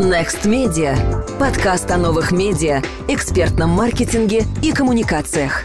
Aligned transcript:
Next 0.00 0.44
Media. 0.44 0.96
Подкаст 1.38 1.88
о 1.92 1.98
новых 1.98 2.32
медиа, 2.32 2.82
экспертном 3.06 3.70
маркетинге 3.70 4.44
и 4.60 4.72
коммуникациях. 4.72 5.64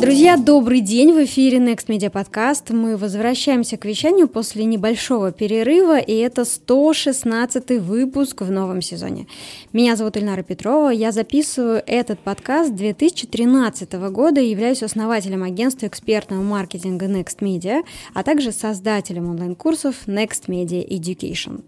Друзья, 0.00 0.38
добрый 0.38 0.80
день! 0.80 1.12
В 1.12 1.22
эфире 1.24 1.58
Next 1.58 1.88
Media 1.88 2.10
Podcast. 2.10 2.72
Мы 2.72 2.96
возвращаемся 2.96 3.76
к 3.76 3.84
вещанию 3.84 4.28
после 4.28 4.64
небольшого 4.64 5.30
перерыва, 5.30 5.98
и 5.98 6.16
это 6.16 6.46
116 6.46 7.82
выпуск 7.82 8.40
в 8.40 8.50
новом 8.50 8.80
сезоне. 8.80 9.26
Меня 9.74 9.96
зовут 9.96 10.16
Ильнара 10.16 10.42
Петрова, 10.42 10.88
я 10.88 11.12
записываю 11.12 11.82
этот 11.86 12.18
подкаст 12.18 12.74
2013 12.74 13.92
года 14.10 14.40
и 14.40 14.48
являюсь 14.48 14.82
основателем 14.82 15.42
агентства 15.42 15.86
экспертного 15.86 16.40
маркетинга 16.40 17.04
Next 17.04 17.40
Media, 17.40 17.82
а 18.14 18.22
также 18.22 18.52
создателем 18.52 19.28
онлайн-курсов 19.28 20.06
Next 20.06 20.46
Media 20.46 20.82
Education. 20.82 21.60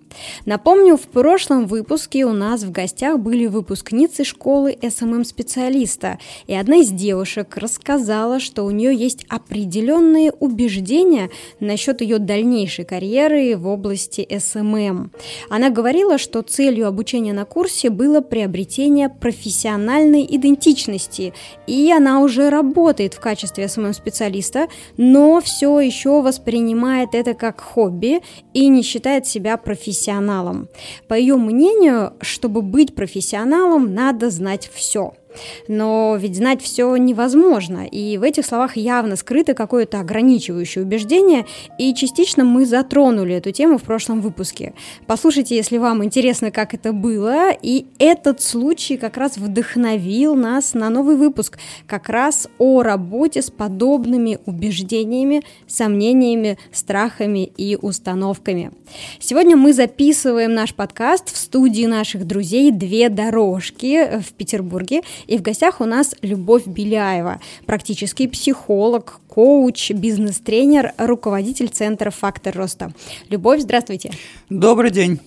Напомню, 0.46 0.96
в 0.96 1.02
прошлом 1.02 1.66
выпуске 1.66 2.24
у 2.24 2.33
нас 2.33 2.62
в 2.62 2.73
гостях 2.73 3.19
были 3.19 3.45
выпускницы 3.45 4.24
школы 4.24 4.74
SMM-специалиста, 4.80 6.19
и 6.46 6.55
одна 6.55 6.77
из 6.77 6.88
девушек 6.91 7.59
рассказала, 7.59 8.21
сказала, 8.22 8.38
что 8.38 8.64
у 8.64 8.70
нее 8.70 8.94
есть 8.94 9.26
определенные 9.28 10.30
убеждения 10.30 11.28
насчет 11.58 12.02
ее 12.02 12.18
дальнейшей 12.18 12.84
карьеры 12.84 13.56
в 13.56 13.66
области 13.66 14.26
SMM. 14.38 15.10
Она 15.50 15.70
говорила, 15.70 16.18
что 16.18 16.42
целью 16.42 16.86
обучения 16.86 17.32
на 17.32 17.45
курсе 17.45 17.90
было 17.90 18.20
приобретение 18.20 19.08
профессиональной 19.08 20.24
идентичности, 20.24 21.32
и 21.66 21.90
она 21.90 22.20
уже 22.20 22.48
работает 22.48 23.14
в 23.14 23.20
качестве 23.20 23.66
SMM-специалиста, 23.66 24.69
но 24.96 25.40
все 25.40 25.80
еще 25.80 26.23
воспринимает 26.23 27.14
это 27.14 27.34
как 27.34 27.60
хобби 27.60 28.20
и 28.54 28.68
не 28.68 28.82
считает 28.82 29.26
себя 29.26 29.56
профессионалом. 29.56 30.68
По 31.09 31.14
ее 31.14 31.36
мнению, 31.36 32.12
чтобы 32.20 32.62
быть 32.62 32.95
профессионалом, 32.95 33.95
надо 33.95 34.30
знать 34.30 34.70
все– 34.73 35.14
но 35.69 36.16
ведь 36.19 36.37
знать 36.37 36.63
все 36.63 36.95
невозможно, 36.97 37.87
и 37.87 38.19
в 38.19 38.23
этих 38.23 38.47
словах 38.47 38.77
явно 38.77 39.16
скрыто 39.16 39.55
какое-то 39.55 40.01
ограничивающее 40.01 40.85
убеждение, 40.85 41.47
и 41.79 41.95
частично 41.95 42.45
мы 42.45 42.66
затронули 42.66 43.35
эту 43.35 43.51
тему 43.51 43.79
в 43.79 43.83
прошлом 43.83 44.21
выпуске. 44.21 44.75
Послушайте, 45.07 45.57
если 45.57 45.79
вам 45.79 46.05
интересно, 46.05 46.51
как 46.51 46.75
это 46.75 46.93
было, 46.93 47.51
и 47.51 47.87
этот 47.99 48.41
случай 48.41 48.97
как 48.97 49.16
раз 49.16 49.37
вдохновил 49.37 50.35
нас 50.35 50.75
на 50.75 50.91
новый 50.91 51.16
выпуск, 51.16 51.59
как 51.87 52.09
раз 52.09 52.49
о 52.59 52.83
работе 52.83 53.43
с 53.43 53.51
подобными 53.51 54.38
убеждениями, 54.47 55.43
сомнениями, 55.66 56.59
страхами 56.73 57.45
и 57.57 57.77
установками. 57.80 58.73
Сегодня 59.19 59.57
мы 59.57 59.73
записываем 59.73 60.55
наш 60.55 60.75
подкаст 60.75 61.33
в 61.33 61.37
студии 61.37 61.87
наших 61.87 62.27
друзей 62.27 62.71
«Две 62.71 63.09
дорожки» 63.09 64.21
в 64.21 64.33
Петербурге, 64.33 65.03
и 65.26 65.38
в 65.38 65.42
гостях 65.42 65.81
у 65.81 65.84
нас 65.84 66.15
Любовь 66.22 66.66
Беляева, 66.66 67.41
практический 67.66 68.28
психолог, 68.28 69.20
коуч, 69.28 69.91
бизнес-тренер, 69.91 70.92
руководитель 70.98 71.69
Центра 71.69 72.10
«Фактор 72.10 72.56
роста». 72.56 72.92
Любовь, 73.28 73.60
здравствуйте. 73.60 74.12
Добрый 74.50 74.91
день. 74.91 75.20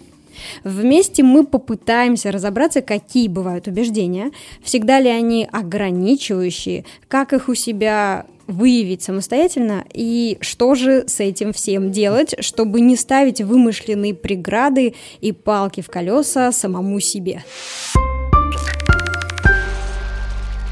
Вместе 0.63 1.23
мы 1.23 1.45
попытаемся 1.45 2.31
разобраться, 2.31 2.81
какие 2.81 3.27
бывают 3.27 3.67
убеждения, 3.67 4.31
всегда 4.63 4.99
ли 4.99 5.09
они 5.09 5.47
ограничивающие, 5.51 6.85
как 7.07 7.33
их 7.33 7.49
у 7.49 7.55
себя 7.55 8.25
выявить 8.47 9.01
самостоятельно 9.01 9.85
и 9.91 10.37
что 10.41 10.75
же 10.75 11.07
с 11.07 11.19
этим 11.19 11.51
всем 11.51 11.91
делать, 11.91 12.35
чтобы 12.39 12.81
не 12.81 12.95
ставить 12.95 13.41
вымышленные 13.41 14.13
преграды 14.13 14.93
и 15.19 15.31
палки 15.31 15.81
в 15.81 15.89
колеса 15.89 16.51
самому 16.51 16.99
себе. 16.99 17.43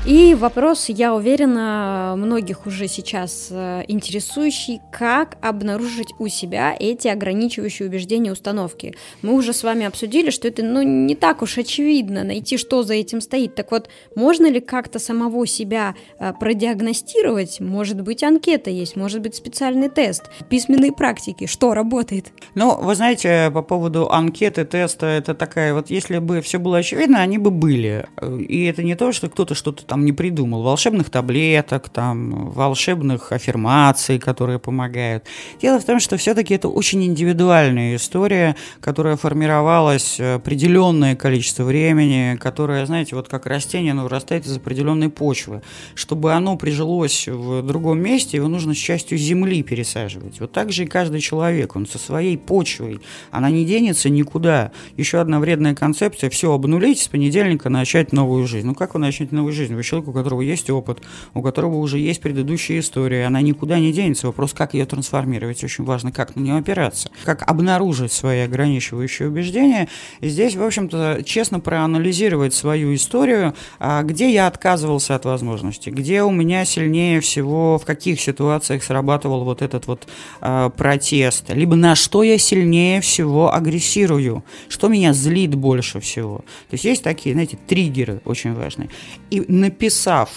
И 0.05 0.35
вопрос, 0.35 0.89
я 0.89 1.15
уверена, 1.15 2.15
многих 2.17 2.65
уже 2.65 2.89
сейчас 2.89 3.47
э, 3.52 3.86
интересующий, 3.87 4.81
как 4.91 5.37
обнаружить 5.39 6.09
у 6.19 6.27
себя 6.27 6.75
эти 6.77 7.08
ограничивающие 7.08 7.87
убеждения 7.87 8.33
установки. 8.33 8.95
Мы 9.21 9.33
уже 9.33 9.53
с 9.53 9.63
вами 9.63 9.86
обсудили, 9.86 10.30
что 10.30 10.49
это 10.49 10.61
ну, 10.61 10.81
не 10.81 11.15
так 11.15 11.42
уж 11.42 11.58
очевидно 11.58 12.25
найти, 12.25 12.58
что 12.58 12.83
за 12.83 12.95
этим 12.95 13.21
стоит. 13.21 13.55
Так 13.55 13.71
вот, 13.71 13.87
можно 14.13 14.47
ли 14.52 14.59
как-то 14.59 14.99
самого 14.99 15.47
себя 15.47 15.95
э, 16.19 16.33
продиагностировать? 16.37 17.61
Может 17.61 18.02
быть, 18.02 18.23
анкета 18.23 18.71
есть, 18.71 18.97
может 18.97 19.21
быть, 19.21 19.36
специальный 19.36 19.87
тест, 19.87 20.23
письменные 20.49 20.92
практики. 20.92 21.47
Что 21.47 21.73
работает? 21.73 22.33
Ну, 22.55 22.75
вы 22.75 22.95
знаете, 22.95 23.49
по 23.53 23.61
поводу 23.61 24.09
анкеты, 24.09 24.65
теста, 24.65 25.05
это 25.05 25.33
такая 25.33 25.73
вот, 25.73 25.89
если 25.89 26.17
бы 26.17 26.42
все 26.42 26.59
было 26.59 26.80
очевидно, 26.80 27.21
они 27.21 27.37
бы 27.37 27.52
были. 27.52 28.05
И 28.49 28.65
это 28.65 28.83
не 28.83 28.95
то, 28.95 29.13
что 29.13 29.30
кто-то 29.30 29.55
что-то 29.55 29.92
там 29.93 30.05
не 30.05 30.11
придумал. 30.11 30.64
Волшебных 30.64 31.11
таблеток, 31.11 31.87
там, 31.87 32.49
волшебных 32.49 33.31
аффирмаций, 33.31 34.17
которые 34.17 34.58
помогают. 34.58 35.26
Дело 35.61 35.80
в 35.80 35.86
том, 35.86 35.99
что 35.99 36.17
все-таки 36.17 36.55
это 36.55 36.67
очень 36.67 37.04
индивидуальная 37.05 37.98
история, 37.98 38.55
которая 38.81 39.17
формировалась 39.17 40.20
определенное 40.20 41.15
количество 41.15 41.64
времени, 41.64 42.37
которая, 42.37 42.87
знаете, 42.87 43.15
вот 43.15 43.27
как 43.27 43.45
растение, 43.45 43.92
оно 43.92 44.05
вырастает 44.05 44.48
из 44.48 44.58
определенной 44.58 45.09
почвы. 45.09 45.61
Чтобы 45.93 46.33
оно 46.33 46.58
прижилось 46.58 47.27
в 47.27 47.61
другом 47.61 47.99
месте, 47.99 48.37
его 48.37 48.48
нужно 48.48 48.73
с 48.73 48.77
частью 48.77 49.20
земли 49.20 49.61
пересаживать. 49.61 50.39
Вот 50.39 50.52
так 50.52 50.71
же 50.71 50.86
и 50.86 50.87
каждый 50.87 51.21
человек, 51.21 51.75
он 51.75 51.86
со 51.86 51.99
своей 51.99 52.36
почвой, 52.36 52.99
она 53.30 53.52
не 53.52 53.64
денется 53.64 54.10
никуда. 54.10 54.71
Еще 54.98 55.20
одна 55.20 55.39
вредная 55.39 55.75
концепция– 55.75 56.30
все 56.31 56.52
обнулить, 56.52 56.99
с 56.99 57.08
понедельника 57.08 57.70
начать 57.70 58.11
новую 58.11 58.48
жизнь. 58.48 58.65
Ну 58.65 58.73
как 58.73 58.95
вы 58.95 58.99
начнете 58.99 59.36
новую 59.36 59.54
жизнь? 59.54 59.75
Вы 59.75 59.83
вы 59.83 59.88
человек, 59.88 60.10
у 60.10 60.14
которого 60.14 60.42
есть 60.42 60.70
опыт, 60.70 60.99
у 61.33 61.42
которого 61.42 61.77
уже 61.77 61.99
есть 61.99 62.21
предыдущая 62.21 62.80
история, 62.80 63.26
она 63.26 63.42
никуда 63.42 63.80
не 63.80 63.92
денется. 63.92 64.27
Вопрос, 64.27 64.54
как 64.54 64.73
ее 64.73 64.86
трансформировать, 64.86 65.64
очень 65.64 65.83
важно, 65.83 66.11
как 66.11 66.36
на 66.36 66.39
нее 66.39 66.58
опираться, 66.58 67.11
как 67.26 67.49
обнаружить 67.49 68.11
свои 68.11 68.39
ограничивающие 68.39 69.27
убеждения. 69.27 69.89
И 70.22 70.30
здесь, 70.30 70.55
в 70.55 70.64
общем-то, 70.64 71.22
честно 71.26 71.60
проанализировать 71.60 72.54
свою 72.54 72.95
историю, 72.95 73.54
а, 73.80 74.04
где 74.04 74.32
я 74.32 74.48
отказывался 74.48 75.16
от 75.16 75.26
возможности, 75.26 75.89
где 75.89 76.23
у 76.23 76.32
меня 76.32 76.66
сильнее 76.66 77.20
всего, 77.20 77.77
в 77.77 77.86
каких 77.86 78.22
ситуациях 78.22 78.83
срабатывал 78.83 79.43
вот 79.43 79.61
этот 79.61 79.88
вот 79.88 80.08
э, 80.42 80.70
протест, 80.76 81.49
либо 81.49 81.76
на 81.76 81.95
что 81.95 82.23
я 82.23 82.38
сильнее 82.38 83.02
всего 83.02 83.54
агрессирую, 83.54 84.43
что 84.70 84.88
меня 84.88 85.14
злит 85.14 85.55
больше 85.55 85.99
всего. 85.99 86.38
То 86.70 86.73
есть 86.73 86.86
есть 86.86 87.04
такие, 87.04 87.33
знаете, 87.33 87.58
триггеры 87.67 88.22
очень 88.26 88.54
важные. 88.54 88.89
И 89.30 89.43
на 89.48 89.72
написав 89.73 90.30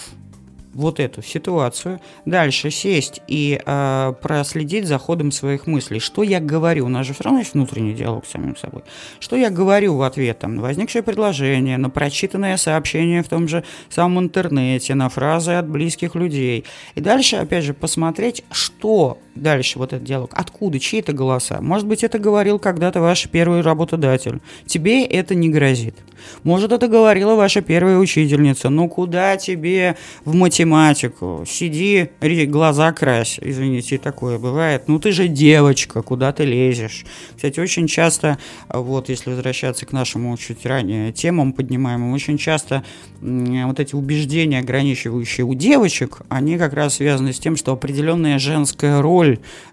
вот 0.73 0.99
эту 0.99 1.23
ситуацию, 1.23 1.99
дальше 2.25 2.69
сесть 2.69 3.21
и 3.27 3.59
э, 3.65 4.13
проследить 4.21 4.85
за 4.85 4.99
ходом 4.99 5.31
своих 5.31 5.65
мыслей. 5.67 5.99
Что 5.99 6.21
я 6.23 6.39
говорю? 6.39 6.85
У 6.85 6.89
нас 6.89 7.07
же 7.07 7.13
все 7.13 7.23
равно 7.23 7.39
есть 7.39 7.55
внутренний 7.55 7.93
диалог 7.93 8.25
с 8.25 8.31
самим 8.31 8.55
собой. 8.55 8.83
Что 9.19 9.35
я 9.35 9.49
говорю 9.49 9.95
в 9.95 10.03
ответ 10.03 10.39
там, 10.39 10.55
на 10.55 10.61
возникшее 10.61 11.01
предложение, 11.01 11.77
на 11.77 11.89
прочитанное 11.89 12.57
сообщение 12.57 13.23
в 13.23 13.27
том 13.27 13.47
же 13.47 13.63
самом 13.89 14.25
интернете, 14.25 14.93
на 14.93 15.09
фразы 15.09 15.53
от 15.53 15.67
близких 15.67 16.13
людей. 16.13 16.63
И 16.93 17.01
дальше, 17.01 17.37
опять 17.37 17.63
же, 17.63 17.73
посмотреть, 17.73 18.43
что 18.51 19.17
дальше 19.41 19.79
вот 19.79 19.93
этот 19.93 20.05
диалог, 20.05 20.31
откуда, 20.33 20.79
чьи 20.79 20.99
это 20.99 21.13
голоса. 21.13 21.59
Может 21.61 21.87
быть, 21.87 22.03
это 22.03 22.19
говорил 22.19 22.59
когда-то 22.59 23.01
ваш 23.01 23.27
первый 23.29 23.61
работодатель. 23.61 24.39
Тебе 24.65 25.03
это 25.05 25.35
не 25.35 25.49
грозит. 25.49 25.95
Может, 26.43 26.71
это 26.71 26.87
говорила 26.87 27.35
ваша 27.35 27.61
первая 27.61 27.97
учительница. 27.97 28.69
Ну, 28.69 28.89
куда 28.89 29.37
тебе 29.37 29.97
в 30.25 30.33
математику? 30.33 31.43
Сиди, 31.47 32.09
глаза 32.45 32.91
крась. 32.91 33.39
Извините, 33.41 33.97
такое 33.97 34.39
бывает. 34.39 34.87
Ну, 34.87 34.99
ты 34.99 35.11
же 35.11 35.27
девочка, 35.27 36.01
куда 36.01 36.31
ты 36.31 36.43
лезешь? 36.43 37.05
Кстати, 37.35 37.59
очень 37.59 37.87
часто, 37.87 38.39
вот 38.69 39.09
если 39.09 39.29
возвращаться 39.29 39.85
к 39.85 39.91
нашему 39.91 40.35
чуть 40.37 40.65
ранее 40.65 41.11
темам 41.13 41.53
поднимаемым, 41.53 42.13
очень 42.13 42.37
часто 42.37 42.83
вот 43.21 43.79
эти 43.79 43.95
убеждения, 43.95 44.59
ограничивающие 44.59 45.45
у 45.45 45.53
девочек, 45.53 46.21
они 46.29 46.57
как 46.57 46.73
раз 46.73 46.95
связаны 46.95 47.31
с 47.31 47.39
тем, 47.39 47.55
что 47.55 47.73
определенная 47.73 48.39
женская 48.39 49.01
роль 49.01 49.26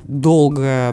долго 0.05 0.93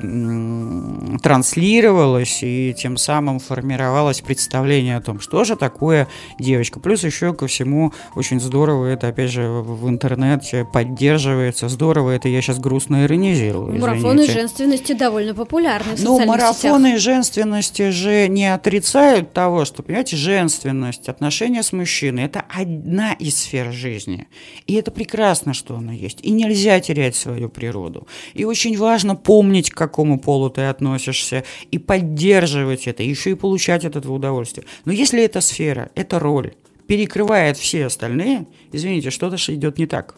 транслировалась 1.22 2.40
и 2.44 2.74
тем 2.78 2.98
самым 2.98 3.40
формировалось 3.40 4.22
представление 4.22 4.98
о 4.98 5.02
том, 5.02 5.20
что 5.20 5.44
же 5.44 5.56
такое 5.56 6.08
девочка. 6.40 6.80
Плюс 6.80 7.04
еще 7.04 7.34
ко 7.34 7.48
всему 7.48 7.94
очень 8.16 8.40
здорово 8.40 8.86
это, 8.88 9.08
опять 9.08 9.32
же, 9.32 9.48
в 9.48 9.90
интернете 9.90 10.66
поддерживается. 10.72 11.70
Здорово, 11.70 12.12
это 12.12 12.30
я 12.30 12.42
сейчас 12.42 12.60
грустно 12.60 13.06
иронизирую. 13.06 13.80
Марафоны 13.80 14.26
женственности 14.28 14.94
довольно 14.94 15.34
популярны 15.34 15.96
в 15.96 16.04
Ну, 16.04 16.26
марафоны 16.26 16.90
сетях. 16.90 17.02
женственности 17.02 17.90
же 17.90 18.28
не 18.28 18.54
отрицают 18.54 19.34
того, 19.34 19.66
что, 19.66 19.84
понимаете, 19.84 20.16
женственность, 20.16 21.10
отношения 21.10 21.64
с 21.64 21.74
мужчиной– 21.74 22.24
это 22.26 22.44
одна 22.50 23.14
из 23.14 23.38
сфер 23.38 23.72
жизни. 23.72 24.28
И 24.68 24.76
это 24.76 24.92
прекрасно, 24.92 25.54
что 25.54 25.76
она 25.76 25.94
есть. 25.94 26.20
И 26.22 26.32
нельзя 26.32 26.80
терять 26.80 27.16
свою 27.16 27.50
природу. 27.50 28.08
И 28.34 28.46
очень 28.52 28.78
важно 28.78 29.16
помнить, 29.16 29.72
к 29.72 29.78
какому 29.78 30.20
полу 30.20 30.50
ты 30.50 30.62
относишься 30.62 31.44
и 31.72 31.78
поддерживать 31.78 32.88
это, 32.88 33.04
еще 33.04 33.32
и 33.32 33.36
получать 33.36 33.86
от 33.86 33.96
этого 33.96 34.14
удовольствие. 34.14 34.68
Но 34.86 34.92
если 34.92 35.24
эта 35.24 35.42
сфера, 35.42 35.90
эта 35.96 36.20
роль 36.20 36.54
перекрывает 36.88 37.58
все 37.58 37.86
остальные, 37.86 38.46
извините, 38.72 39.10
что-то 39.10 39.38
идет 39.54 39.78
не 39.78 39.88
так. 39.88 40.16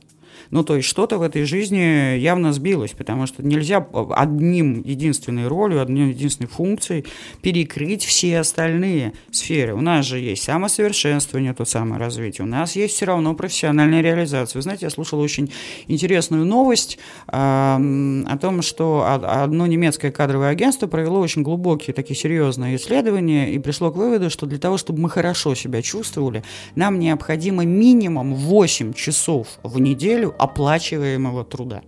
Ну, 0.52 0.64
то 0.64 0.76
есть 0.76 0.88
что-то 0.88 1.18
в 1.18 1.22
этой 1.22 1.44
жизни 1.44 2.18
явно 2.18 2.54
сбилось, 2.54 2.92
потому 2.92 3.26
что 3.28 3.44
нельзя 3.44 3.86
одним 4.16 4.82
единственной 4.82 5.48
ролью, 5.48 5.82
одной 5.82 6.10
единственной 6.10 6.48
функцией 6.48 7.06
перекрыть 7.42 8.04
все 8.04 8.40
остальные 8.40 9.14
сферы. 9.32 9.74
У 9.74 9.82
нас 9.82 10.06
же 10.06 10.20
есть 10.20 10.44
самосовершенствование, 10.44 11.54
то 11.54 11.66
самое 11.66 12.00
развитие, 12.00 12.46
у 12.46 12.50
нас 12.50 12.76
есть 12.76 12.96
все 12.96 13.06
равно 13.06 13.34
профессиональная 13.34 14.02
реализация. 14.02 14.60
Вы 14.60 14.64
знаете, 14.64 14.86
я 14.86 14.90
слушал 14.90 15.20
очень 15.20 15.52
интересную 15.88 16.46
новость 16.46 16.98
о 17.28 18.38
том, 18.42 18.62
что 18.62 19.06
одно 19.08 19.68
немецкое 19.68 20.12
кадровое 20.12 20.50
агентство 20.50 20.88
провело 20.88 21.20
очень 21.20 21.42
глубокие, 21.42 21.94
такие 21.94 22.16
серьезные 22.16 22.76
исследования 22.76 23.52
и 23.54 23.60
пришло 23.60 23.92
к 23.92 23.96
выводу, 23.96 24.30
что 24.30 24.46
для 24.46 24.60
того, 24.60 24.78
чтобы 24.78 25.00
мы 25.00 25.10
хорошо 25.10 25.56
себя 25.56 25.82
чувствовали, 25.82 26.44
нам 26.76 27.00
необходимо 27.00 27.66
минимум 27.66 28.36
8 28.36 28.94
часов 28.94 29.48
в 29.64 29.80
неделю 29.80 30.36
оплачиваемого 30.44 31.44
труда. 31.44 31.82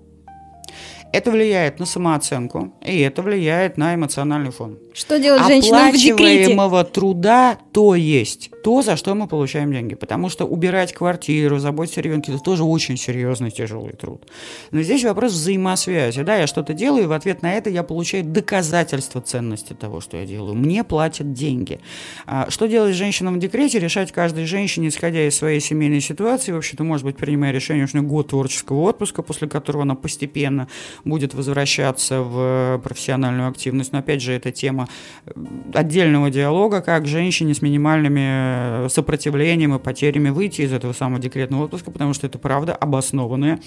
Это 1.11 1.31
влияет 1.31 1.79
на 1.79 1.85
самооценку, 1.85 2.73
и 2.81 2.99
это 2.99 3.21
влияет 3.21 3.77
на 3.77 3.95
эмоциональный 3.95 4.51
фон. 4.51 4.79
Что 4.93 5.17
делать 5.17 5.45
женщинам 5.45 5.91
в 5.91 5.93
декрете? 5.93 6.13
Оплачиваемого 6.13 6.83
труда 6.83 7.57
то 7.71 7.95
есть 7.95 8.49
то, 8.65 8.81
за 8.81 8.95
что 8.95 9.13
мы 9.13 9.27
получаем 9.27 9.71
деньги. 9.71 9.93
Потому 9.93 10.27
что 10.27 10.45
убирать 10.45 10.91
квартиру, 10.91 11.59
заботиться 11.59 11.99
о 11.99 12.03
ребенке– 12.03 12.31
это 12.33 12.41
тоже 12.41 12.63
очень 12.63 12.97
серьезный, 12.97 13.51
тяжелый 13.51 13.93
труд. 13.93 14.25
Но 14.71 14.81
здесь 14.81 15.03
вопрос 15.03 15.33
взаимосвязи. 15.33 16.23
Да, 16.23 16.35
я 16.35 16.47
что-то 16.47 16.73
делаю, 16.73 17.03
и 17.03 17.05
в 17.05 17.11
ответ 17.11 17.43
на 17.43 17.53
это 17.53 17.69
я 17.69 17.83
получаю 17.83 18.23
доказательство 18.23 19.21
ценности 19.21 19.73
того, 19.73 20.01
что 20.01 20.17
я 20.17 20.25
делаю. 20.25 20.55
Мне 20.55 20.83
платят 20.83 21.31
деньги. 21.31 21.79
А 22.25 22.49
что 22.49 22.65
делать 22.65 22.95
женщинам 22.95 23.35
в 23.35 23.39
декрете? 23.39 23.77
Решать 23.77 24.11
каждой 24.11 24.45
женщине, 24.45 24.87
исходя 24.87 25.27
из 25.27 25.35
своей 25.35 25.59
семейной 25.59 26.01
ситуации. 26.01 26.51
Вообще-то, 26.51 26.83
может 26.83 27.05
быть, 27.05 27.17
принимая 27.17 27.51
решение, 27.51 27.85
что 27.85 27.99
у 27.99 28.01
нее 28.01 28.09
год 28.09 28.29
творческого 28.29 28.81
отпуска, 28.89 29.21
после 29.21 29.47
которого 29.47 29.83
она 29.83 29.93
постепенно 29.93 30.67
будет 31.03 31.35
возвращаться 31.35 32.21
в 32.21 32.81
профессиональную 32.83 33.47
активность. 33.47 33.91
Но, 33.91 33.99
опять 33.99 34.23
же, 34.23 34.33
это 34.33 34.51
тема 34.51 34.89
э, 35.27 35.33
отдельного 35.75 36.31
диалога, 36.31 36.81
как 36.81 37.05
женщине 37.05 37.53
с 37.53 37.61
минимальными 37.61 38.54
э, 38.55 38.87
сопротивлением 38.89 39.75
и 39.75 39.79
потерями 39.79 40.29
выйти 40.29 40.61
из 40.61 40.73
этого 40.73 40.93
самого 40.93 41.21
декретного 41.21 41.65
отпуска, 41.65 41.91
потому 41.91 42.13
что 42.13 42.27
это, 42.27 42.37
правда, 42.37 42.75
обоснованный, 42.75 43.57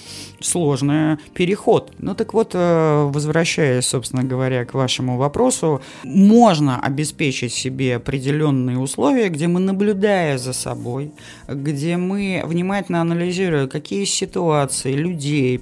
сложный 0.40 1.18
переход. 1.34 1.92
Ну 1.98 2.14
так 2.14 2.34
вот, 2.34 2.52
э, 2.54 3.10
возвращаясь, 3.12 3.86
собственно 3.86 4.24
говоря, 4.24 4.64
к 4.64 4.74
вашему 4.74 5.16
вопросу, 5.16 5.80
можно 6.04 6.80
обеспечить 6.80 7.52
себе 7.52 7.96
определенные 7.96 8.78
условия, 8.78 9.28
где 9.28 9.46
мы, 9.48 9.60
наблюдая 9.60 10.38
за 10.38 10.52
собой, 10.52 11.12
где 11.46 11.96
мы 11.96 12.42
внимательно 12.44 13.00
анализируя, 13.00 13.66
какие 13.66 14.04
ситуации, 14.04 14.92
людей, 14.92 15.60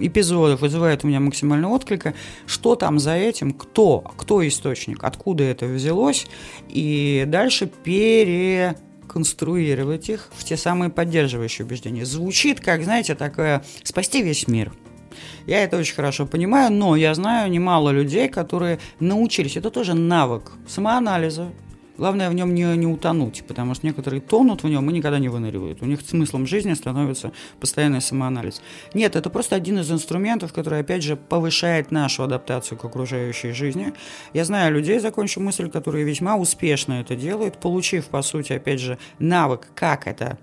эпизодов 0.00 0.60
вызывают 0.60 1.04
у 1.04 1.08
меня 1.08 1.20
максимальный 1.20 1.68
отклика, 1.68 2.14
что 2.46 2.74
там 2.74 2.98
за 2.98 3.14
этим, 3.14 3.52
кто, 3.52 4.00
кто 4.16 4.46
источник, 4.46 5.02
откуда 5.02 5.44
это 5.44 5.66
взялось, 5.66 6.26
и 6.68 7.24
дальше 7.26 7.66
переконструировать 8.14 10.08
их 10.08 10.28
в 10.32 10.44
те 10.44 10.56
самые 10.56 10.90
поддерживающие 10.90 11.66
убеждения. 11.66 12.04
Звучит 12.04 12.60
как, 12.60 12.84
знаете, 12.84 13.14
такое 13.14 13.64
«спасти 13.82 14.22
весь 14.22 14.46
мир». 14.46 14.72
Я 15.46 15.62
это 15.62 15.76
очень 15.76 15.94
хорошо 15.94 16.26
понимаю, 16.26 16.72
но 16.72 16.96
я 16.96 17.14
знаю 17.14 17.50
немало 17.50 17.90
людей, 17.90 18.28
которые 18.28 18.78
научились, 19.00 19.56
это 19.56 19.70
тоже 19.70 19.94
навык 19.94 20.52
самоанализа, 20.68 21.52
Главное 21.96 22.28
в 22.28 22.34
нем 22.34 22.54
не, 22.54 22.64
не 22.76 22.86
утонуть, 22.86 23.44
потому 23.46 23.74
что 23.74 23.86
некоторые 23.86 24.20
тонут 24.20 24.64
в 24.64 24.68
нем 24.68 24.90
и 24.90 24.92
никогда 24.92 25.18
не 25.20 25.28
выныривают. 25.28 25.80
У 25.80 25.86
них 25.86 26.00
смыслом 26.00 26.46
жизни 26.46 26.74
становится 26.74 27.32
постоянный 27.60 28.00
самоанализ. 28.00 28.62
Нет, 28.94 29.14
это 29.14 29.30
просто 29.30 29.54
один 29.54 29.78
из 29.78 29.90
инструментов, 29.90 30.52
который, 30.52 30.80
опять 30.80 31.04
же, 31.04 31.16
повышает 31.16 31.92
нашу 31.92 32.24
адаптацию 32.24 32.78
к 32.78 32.84
окружающей 32.84 33.52
жизни. 33.52 33.92
Я 34.32 34.44
знаю 34.44 34.74
людей, 34.74 34.98
закончу 34.98 35.40
мысль, 35.40 35.70
которые 35.70 36.04
весьма 36.04 36.36
успешно 36.36 36.94
это 36.94 37.14
делают, 37.14 37.58
получив, 37.58 38.06
по 38.06 38.22
сути, 38.22 38.54
опять 38.54 38.80
же, 38.80 38.98
навык, 39.20 39.68
как 39.74 40.08
это 40.08 40.38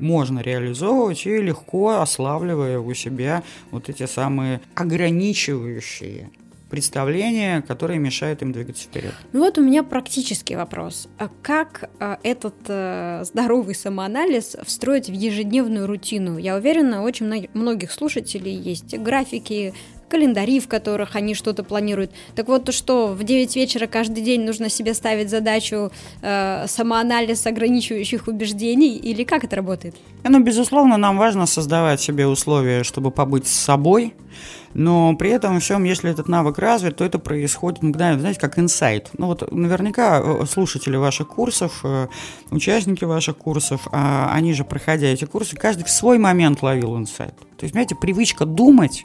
можно 0.00 0.40
реализовывать 0.40 1.24
и 1.26 1.38
легко 1.38 2.00
ославливая 2.00 2.80
у 2.80 2.94
себя 2.94 3.44
вот 3.70 3.88
эти 3.88 4.06
самые 4.06 4.60
ограничивающие 4.74 6.30
представления, 6.70 7.62
которые 7.62 7.98
мешают 7.98 8.42
им 8.42 8.52
двигаться 8.52 8.84
вперед. 8.84 9.12
Ну 9.32 9.40
вот 9.40 9.58
у 9.58 9.62
меня 9.62 9.82
практический 9.82 10.56
вопрос. 10.56 11.08
А 11.18 11.28
как 11.42 11.90
а, 11.98 12.18
этот 12.22 12.54
а, 12.68 13.22
здоровый 13.24 13.74
самоанализ 13.74 14.56
встроить 14.64 15.08
в 15.08 15.12
ежедневную 15.12 15.86
рутину? 15.86 16.38
Я 16.38 16.56
уверена, 16.56 17.02
очень 17.02 17.48
многих 17.52 17.90
слушателей 17.90 18.54
есть 18.54 18.96
графики, 18.96 19.74
календари, 20.10 20.60
в 20.60 20.68
которых 20.68 21.16
они 21.16 21.34
что-то 21.34 21.62
планируют. 21.62 22.10
Так 22.34 22.48
вот, 22.48 22.64
то 22.64 22.72
что 22.72 23.08
в 23.08 23.22
9 23.24 23.56
вечера 23.56 23.86
каждый 23.86 24.22
день 24.22 24.42
нужно 24.42 24.68
себе 24.68 24.92
ставить 24.94 25.30
задачу 25.30 25.90
э, 26.22 26.66
самоанализ 26.66 27.46
ограничивающих 27.46 28.28
убеждений, 28.28 28.96
или 28.96 29.24
как 29.24 29.44
это 29.44 29.56
работает? 29.56 29.94
Ну, 30.24 30.40
безусловно, 30.42 30.96
нам 30.96 31.16
важно 31.16 31.46
создавать 31.46 32.00
себе 32.00 32.26
условия, 32.26 32.82
чтобы 32.82 33.10
побыть 33.10 33.46
с 33.46 33.52
собой, 33.52 34.14
но 34.74 35.14
при 35.16 35.30
этом 35.30 35.58
всем, 35.60 35.84
если 35.84 36.10
этот 36.10 36.28
навык 36.28 36.58
развит, 36.58 36.96
то 36.96 37.04
это 37.04 37.18
происходит 37.18 37.82
мгновенно, 37.82 38.20
знаете, 38.20 38.40
как 38.40 38.58
инсайт. 38.58 39.10
Ну 39.18 39.26
вот 39.26 39.50
наверняка 39.50 40.20
э, 40.22 40.44
слушатели 40.46 40.96
ваших 40.96 41.28
курсов, 41.28 41.80
э, 41.82 42.06
участники 42.50 43.04
ваших 43.04 43.36
курсов, 43.36 43.88
а 43.90 44.30
они 44.32 44.52
же, 44.54 44.64
проходя 44.64 45.08
эти 45.08 45.24
курсы, 45.24 45.56
каждый 45.56 45.84
в 45.84 45.90
свой 45.90 46.18
момент 46.18 46.62
ловил 46.62 46.96
инсайт. 46.96 47.34
То 47.56 47.64
есть, 47.64 47.72
понимаете, 47.72 47.96
привычка 47.96 48.46
думать 48.46 49.04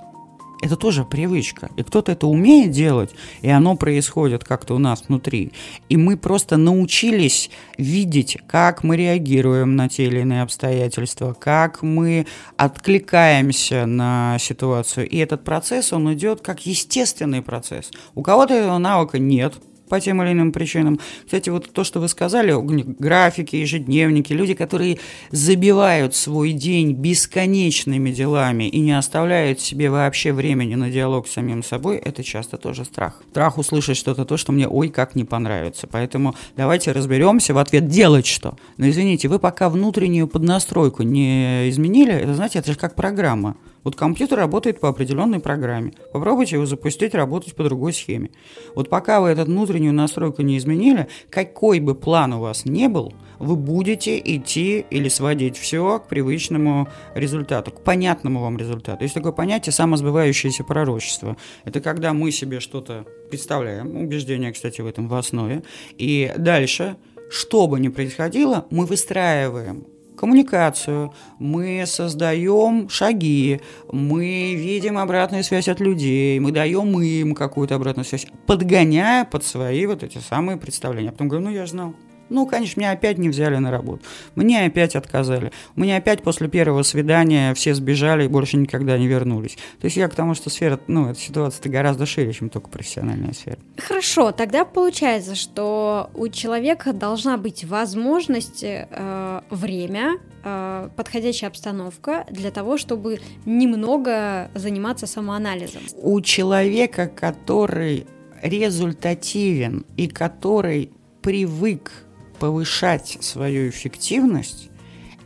это 0.61 0.75
тоже 0.75 1.05
привычка. 1.05 1.69
И 1.77 1.83
кто-то 1.83 2.11
это 2.11 2.27
умеет 2.27 2.71
делать, 2.71 3.11
и 3.41 3.49
оно 3.49 3.75
происходит 3.75 4.43
как-то 4.43 4.75
у 4.75 4.79
нас 4.79 5.03
внутри. 5.07 5.51
И 5.89 5.97
мы 5.97 6.17
просто 6.17 6.57
научились 6.57 7.49
видеть, 7.77 8.37
как 8.47 8.83
мы 8.83 8.97
реагируем 8.97 9.75
на 9.75 9.89
те 9.89 10.05
или 10.05 10.19
иные 10.21 10.41
обстоятельства, 10.41 11.33
как 11.33 11.81
мы 11.81 12.25
откликаемся 12.57 13.85
на 13.85 14.37
ситуацию. 14.39 15.07
И 15.07 15.17
этот 15.17 15.43
процесс, 15.43 15.93
он 15.93 16.13
идет 16.13 16.41
как 16.41 16.65
естественный 16.65 17.41
процесс. 17.41 17.91
У 18.13 18.21
кого-то 18.21 18.53
этого 18.53 18.77
навыка 18.77 19.19
нет, 19.19 19.55
по 19.89 19.99
тем 19.99 20.21
или 20.21 20.31
иным 20.31 20.51
причинам. 20.51 20.99
Кстати, 21.25 21.49
вот 21.49 21.71
то, 21.71 21.83
что 21.83 21.99
вы 21.99 22.07
сказали, 22.07 22.53
графики, 22.99 23.55
ежедневники, 23.55 24.33
люди, 24.33 24.53
которые 24.53 24.99
забивают 25.31 26.15
свой 26.15 26.51
день 26.51 26.93
бесконечными 26.93 28.11
делами 28.11 28.65
и 28.65 28.79
не 28.79 28.97
оставляют 28.97 29.59
себе 29.59 29.89
вообще 29.89 30.33
времени 30.33 30.75
на 30.75 30.89
диалог 30.89 31.27
с 31.27 31.33
самим 31.33 31.63
собой, 31.63 31.97
это 31.97 32.23
часто 32.23 32.57
тоже 32.57 32.85
страх. 32.85 33.21
Страх 33.31 33.57
услышать 33.57 33.97
что-то 33.97 34.25
то, 34.25 34.37
что 34.37 34.51
мне 34.51 34.67
ой 34.67 34.89
как 34.89 35.15
не 35.15 35.23
понравится. 35.23 35.87
Поэтому 35.87 36.35
давайте 36.55 36.91
разберемся 36.91 37.53
в 37.53 37.57
ответ 37.57 37.87
делать 37.87 38.25
что. 38.25 38.57
Но 38.77 38.89
извините, 38.89 39.27
вы 39.27 39.39
пока 39.39 39.69
внутреннюю 39.69 40.27
поднастройку 40.27 41.03
не 41.03 41.69
изменили, 41.69 42.13
это 42.13 42.33
знаете, 42.35 42.59
это 42.59 42.71
же 42.71 42.77
как 42.77 42.95
программа. 42.95 43.55
Вот 43.85 43.95
компьютер 43.95 44.39
работает 44.39 44.79
по 44.79 44.89
определенной 44.89 45.39
программе. 45.39 45.93
Попробуйте 46.11 46.55
его 46.55 46.65
запустить, 46.65 47.13
работать 47.13 47.53
по 47.53 47.63
другой 47.63 47.93
схеме. 47.93 48.31
Вот 48.73 48.89
пока 48.89 49.21
вы 49.21 49.29
эту 49.29 49.45
внутреннюю 49.45 49.93
настройку 49.93 50.41
не 50.41 50.57
изменили, 50.57 51.07
какой 51.29 51.79
бы 51.79 51.93
план 51.93 52.33
у 52.33 52.41
вас 52.41 52.65
не 52.65 52.89
был, 52.89 53.13
вы 53.37 53.55
будете 53.55 54.17
идти 54.17 54.83
или 54.89 55.07
сводить 55.07 55.55
все 55.55 55.99
к 55.99 56.07
привычному 56.07 56.87
результату, 57.13 57.69
к 57.71 57.83
понятному 57.83 58.41
вам 58.41 58.57
результату. 58.57 59.03
Есть 59.03 59.13
такое 59.13 59.33
понятие 59.33 59.71
самосбывающееся 59.71 60.63
пророчество. 60.63 61.37
Это 61.63 61.79
когда 61.79 62.13
мы 62.13 62.31
себе 62.31 62.61
что-то 62.61 63.05
представляем, 63.29 63.95
убеждение, 63.97 64.51
кстати, 64.51 64.81
в 64.81 64.87
этом 64.87 65.07
в 65.07 65.13
основе, 65.13 65.61
и 65.95 66.33
дальше, 66.37 66.95
что 67.29 67.67
бы 67.67 67.79
ни 67.79 67.89
происходило, 67.89 68.65
мы 68.71 68.87
выстраиваем 68.87 69.85
коммуникацию, 70.15 71.13
мы 71.39 71.83
создаем 71.85 72.89
шаги, 72.89 73.61
мы 73.91 74.55
видим 74.55 74.97
обратную 74.97 75.43
связь 75.43 75.67
от 75.67 75.79
людей, 75.79 76.39
мы 76.39 76.51
даем 76.51 76.99
им 77.01 77.35
какую-то 77.35 77.75
обратную 77.75 78.05
связь, 78.05 78.27
подгоняя 78.45 79.25
под 79.25 79.43
свои 79.43 79.85
вот 79.85 80.03
эти 80.03 80.17
самые 80.17 80.57
представления. 80.57 81.09
А 81.09 81.11
потом 81.11 81.29
говорю, 81.29 81.45
ну 81.45 81.51
я 81.51 81.65
знал. 81.65 81.93
Ну, 82.29 82.45
конечно, 82.45 82.79
меня 82.79 82.91
опять 82.91 83.17
не 83.17 83.29
взяли 83.29 83.57
на 83.57 83.71
работу. 83.71 84.03
Мне 84.35 84.65
опять 84.65 84.95
отказали. 84.95 85.51
У 85.75 85.81
меня 85.81 85.97
опять 85.97 86.23
после 86.23 86.47
первого 86.47 86.83
свидания 86.83 87.53
все 87.53 87.73
сбежали 87.73 88.25
и 88.25 88.27
больше 88.27 88.57
никогда 88.57 88.97
не 88.97 89.07
вернулись. 89.07 89.55
То 89.79 89.85
есть 89.85 89.97
я 89.97 90.07
к 90.07 90.15
тому, 90.15 90.33
что 90.33 90.49
сфера, 90.49 90.79
ну, 90.87 91.09
эта 91.09 91.19
ситуация-то 91.19 91.69
гораздо 91.69 92.05
шире, 92.05 92.33
чем 92.33 92.49
только 92.49 92.69
профессиональная 92.69 93.33
сфера. 93.33 93.57
Хорошо, 93.77 94.31
тогда 94.31 94.65
получается, 94.65 95.35
что 95.35 96.09
у 96.15 96.27
человека 96.27 96.93
должна 96.93 97.37
быть 97.37 97.63
возможность, 97.63 98.63
э, 98.63 99.41
время, 99.49 100.19
э, 100.43 100.89
подходящая 100.95 101.49
обстановка 101.49 102.25
для 102.29 102.51
того, 102.51 102.77
чтобы 102.77 103.19
немного 103.45 104.49
заниматься 104.53 105.07
самоанализом. 105.07 105.81
У 106.01 106.19
человека, 106.21 107.07
который 107.07 108.07
результативен 108.41 109.85
и 109.97 110.07
который 110.07 110.91
привык 111.21 112.04
повышать 112.39 113.17
свою 113.21 113.69
эффективность, 113.69 114.69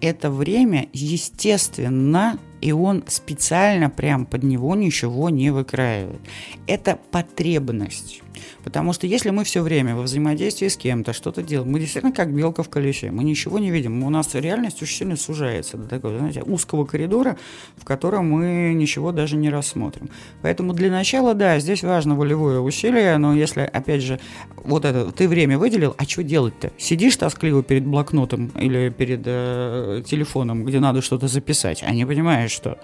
это 0.01 0.31
время, 0.31 0.87
естественно, 0.93 2.39
и 2.61 2.71
он 2.71 3.03
специально 3.07 3.89
прям 3.89 4.25
под 4.25 4.43
него 4.43 4.75
ничего 4.75 5.29
не 5.29 5.49
выкраивает. 5.49 6.21
Это 6.67 6.97
потребность. 7.11 8.21
Потому 8.63 8.93
что 8.93 9.08
если 9.08 9.29
мы 9.29 9.43
все 9.43 9.62
время 9.62 9.96
во 9.96 10.03
взаимодействии 10.03 10.67
с 10.67 10.77
кем-то 10.77 11.13
что-то 11.13 11.41
делаем, 11.41 11.72
мы 11.72 11.79
действительно 11.79 12.13
как 12.13 12.34
белка 12.34 12.63
в 12.63 12.69
колесе, 12.69 13.12
мы 13.12 13.24
ничего 13.24 13.60
не 13.60 13.72
видим, 13.72 14.03
у 14.03 14.10
нас 14.10 14.34
реальность 14.36 14.81
очень 14.81 14.98
сильно 14.98 15.15
сужается 15.15 15.77
до 15.77 15.88
такого, 15.88 16.17
знаете, 16.17 16.41
узкого 16.43 16.86
коридора, 16.86 17.38
в 17.77 17.86
котором 17.86 18.31
мы 18.31 18.74
ничего 18.74 19.12
даже 19.12 19.36
не 19.36 19.50
рассмотрим. 19.50 20.10
Поэтому 20.41 20.74
для 20.74 20.89
начала, 20.89 21.34
да, 21.34 21.60
здесь 21.60 21.84
важно 21.84 22.15
волевое 22.15 22.60
усилие, 22.60 23.17
но 23.17 23.34
если, 23.34 23.62
опять 23.62 24.01
же, 24.01 24.19
вот 24.63 24.86
это, 24.86 25.12
ты 25.12 25.27
время 25.27 25.58
выделил, 25.58 25.96
а 25.98 26.03
что 26.03 26.24
делать-то? 26.24 26.72
Сидишь 26.77 27.17
тоскливо 27.17 27.63
перед 27.63 27.86
блокнотом 27.86 28.48
или 28.60 28.89
перед 28.89 29.22
э, 29.25 30.03
телефоном, 30.05 30.65
где 30.65 30.79
надо 30.79 31.01
что-то 31.01 31.27
записать, 31.27 31.84
а 31.86 31.91
не 31.91 32.05
понимаешь, 32.05 32.51
что. 32.51 32.77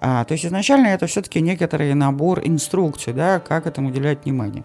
А, 0.00 0.24
то 0.24 0.32
есть 0.32 0.46
изначально 0.46 0.88
это 0.88 1.06
все-таки 1.06 1.40
некоторый 1.40 1.94
набор 1.94 2.40
инструкций, 2.44 3.12
да, 3.12 3.40
как 3.40 3.66
этому 3.66 3.88
уделять 3.88 4.24
внимание. 4.24 4.64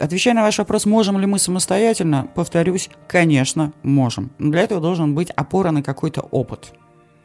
Отвечая 0.00 0.34
на 0.34 0.42
ваш 0.42 0.58
вопрос, 0.58 0.86
можем 0.86 1.18
ли 1.18 1.26
мы 1.26 1.38
самостоятельно, 1.38 2.28
повторюсь, 2.34 2.90
конечно, 3.08 3.72
можем. 3.82 4.30
Но 4.38 4.52
для 4.52 4.62
этого 4.62 4.80
должен 4.80 5.14
быть 5.14 5.30
опора 5.30 5.70
на 5.70 5.82
какой-то 5.82 6.22
опыт. 6.22 6.72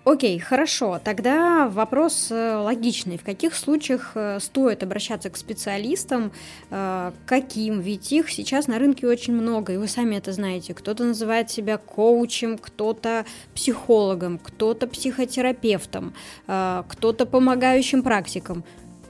Окей, 0.04 0.40
хорошо. 0.40 1.00
Тогда 1.04 1.70
вопрос 1.70 2.32
э, 2.32 2.56
логичный. 2.56 3.20
В 3.20 3.24
каких 3.24 3.54
случаях 3.54 4.14
э, 4.16 4.40
стоит 4.40 4.82
обращаться 4.82 5.30
к 5.30 5.38
специалистам? 5.38 6.32
Э, 6.72 7.12
каким? 7.28 7.82
Ведь 7.82 8.12
их 8.12 8.32
сейчас 8.32 8.66
на 8.66 8.80
рынке 8.80 9.08
очень 9.08 9.36
много, 9.36 9.74
и 9.74 9.78
вы 9.78 9.88
сами 9.88 10.16
это 10.16 10.32
знаете. 10.32 10.74
Кто-то 10.74 11.04
называет 11.04 11.52
себя 11.52 11.78
коучем, 11.78 12.58
кто-то 12.58 13.26
психологом, 13.54 14.40
кто-то 14.40 14.88
психотерапевтом, 14.88 16.14
кто-то 16.48 17.26
помогающим 17.28 18.02
практиком 18.02 18.64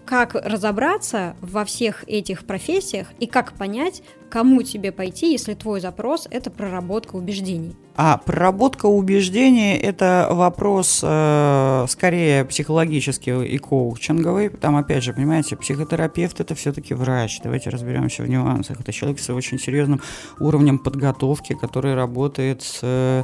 как 0.06 0.36
разобраться 0.36 1.36
во 1.42 1.66
всех 1.66 2.04
этих 2.08 2.46
профессиях 2.46 3.08
и 3.20 3.28
как 3.28 3.54
понять, 3.54 4.04
кому 4.30 4.64
тебе 4.64 4.92
пойти, 4.92 5.32
если 5.32 5.54
твой 5.54 5.82
запрос– 5.82 6.28
это 6.32 6.50
проработка 6.50 7.16
убеждений? 7.16 7.76
А 7.96 8.18
проработка 8.18 8.86
убеждений– 8.86 9.76
это 9.82 10.28
вопрос 10.32 11.02
э, 11.04 11.86
скорее 11.90 12.46
психологический 12.46 13.46
и 13.46 13.58
коучинговый. 13.58 14.50
Там, 14.50 14.78
опять 14.78 15.04
же, 15.04 15.14
понимаете, 15.14 15.56
психотерапевт– 15.56 16.40
это 16.42 16.56
все-таки 16.56 16.94
врач. 16.94 17.42
Давайте 17.44 17.70
разберемся 17.70 18.24
в 18.24 18.30
нюансах. 18.30 18.80
Это 18.80 18.92
человек 18.94 19.20
с 19.20 19.30
очень 19.30 19.60
серьезным 19.60 20.02
уровнем 20.40 20.80
подготовки, 20.80 21.54
который 21.54 21.94
работает 21.94 22.62
с… 22.64 22.80
Э, 22.82 23.24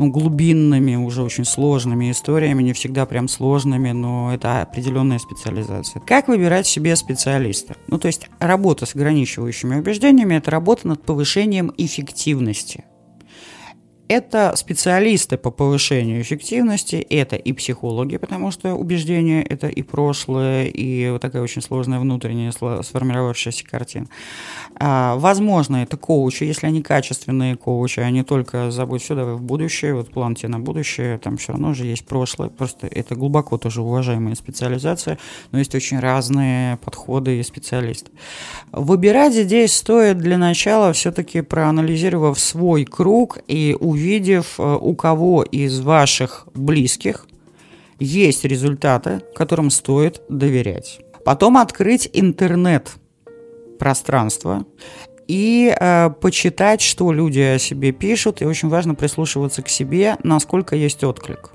ну, 0.00 0.10
глубинными, 0.10 0.96
уже 0.96 1.22
очень 1.22 1.44
сложными 1.44 2.10
историями, 2.10 2.62
не 2.62 2.72
всегда 2.72 3.04
прям 3.04 3.28
сложными, 3.28 3.90
но 3.90 4.32
это 4.32 4.62
определенная 4.62 5.18
специализация. 5.18 6.00
Как 6.00 6.26
выбирать 6.26 6.66
себе 6.66 6.96
специалиста? 6.96 7.76
Ну, 7.86 7.98
то 7.98 8.06
есть 8.06 8.26
работа 8.38 8.86
с 8.86 8.94
ограничивающими 8.94 9.76
убеждениями– 9.76 10.34
это 10.36 10.50
работа 10.50 10.88
над 10.88 11.02
повышением 11.02 11.70
эффективности. 11.76 12.84
Это 14.10 14.54
специалисты 14.56 15.36
по 15.36 15.52
повышению 15.52 16.20
эффективности, 16.20 16.96
это 16.96 17.36
и 17.36 17.52
психологи, 17.52 18.16
потому 18.16 18.50
что 18.50 18.74
убеждения– 18.74 19.40
это 19.48 19.68
и 19.68 19.82
прошлое, 19.82 20.64
и 20.64 21.10
вот 21.10 21.22
такая 21.22 21.42
очень 21.42 21.62
сложная 21.62 22.00
внутренняя 22.00 22.50
сформировавшаяся 22.50 23.64
картина. 23.64 24.08
А, 24.74 25.14
возможно, 25.14 25.76
это 25.76 25.96
коучи, 25.96 26.42
если 26.42 26.66
они 26.66 26.82
качественные 26.82 27.54
коучи, 27.54 28.00
а 28.00 28.10
не 28.10 28.24
только 28.24 28.72
забудь 28.72 29.00
все, 29.00 29.14
давай 29.14 29.34
в 29.34 29.42
будущее, 29.42 29.94
вот 29.94 30.10
план 30.10 30.34
тебе 30.34 30.48
на 30.48 30.58
будущее, 30.58 31.18
там 31.18 31.36
все 31.36 31.52
равно 31.52 31.72
же 31.72 31.86
есть 31.86 32.04
прошлое, 32.04 32.48
просто 32.48 32.88
это 32.88 33.14
глубоко 33.14 33.58
тоже 33.58 33.80
уважаемая 33.80 34.34
специализация, 34.34 35.18
но 35.52 35.60
есть 35.60 35.76
очень 35.76 36.00
разные 36.00 36.78
подходы 36.78 37.38
и 37.38 37.44
специалисты. 37.44 38.10
Выбирать 38.72 39.34
здесь 39.34 39.72
стоит 39.72 40.18
для 40.18 40.36
начала 40.36 40.92
все-таки 40.92 41.42
проанализировав 41.42 42.40
свой 42.40 42.84
круг 42.84 43.38
и 43.46 43.76
увидеть, 43.78 43.99
увидев, 44.00 44.54
э, 44.58 44.78
у 44.80 44.94
кого 44.94 45.42
из 45.42 45.80
ваших 45.80 46.48
близких 46.54 47.26
есть 47.98 48.44
результаты, 48.44 49.20
которым 49.34 49.70
стоит 49.70 50.22
доверять. 50.28 51.00
Потом 51.24 51.58
открыть 51.58 52.08
интернет 52.14 52.92
пространство 53.78 54.64
и 55.28 55.74
э, 55.78 56.10
почитать, 56.20 56.80
что 56.80 57.12
люди 57.12 57.40
о 57.40 57.58
себе 57.58 57.92
пишут. 57.92 58.40
И 58.40 58.46
очень 58.46 58.68
важно 58.68 58.94
прислушиваться 58.94 59.62
к 59.62 59.68
себе, 59.68 60.16
насколько 60.22 60.74
есть 60.76 61.04
отклик. 61.04 61.52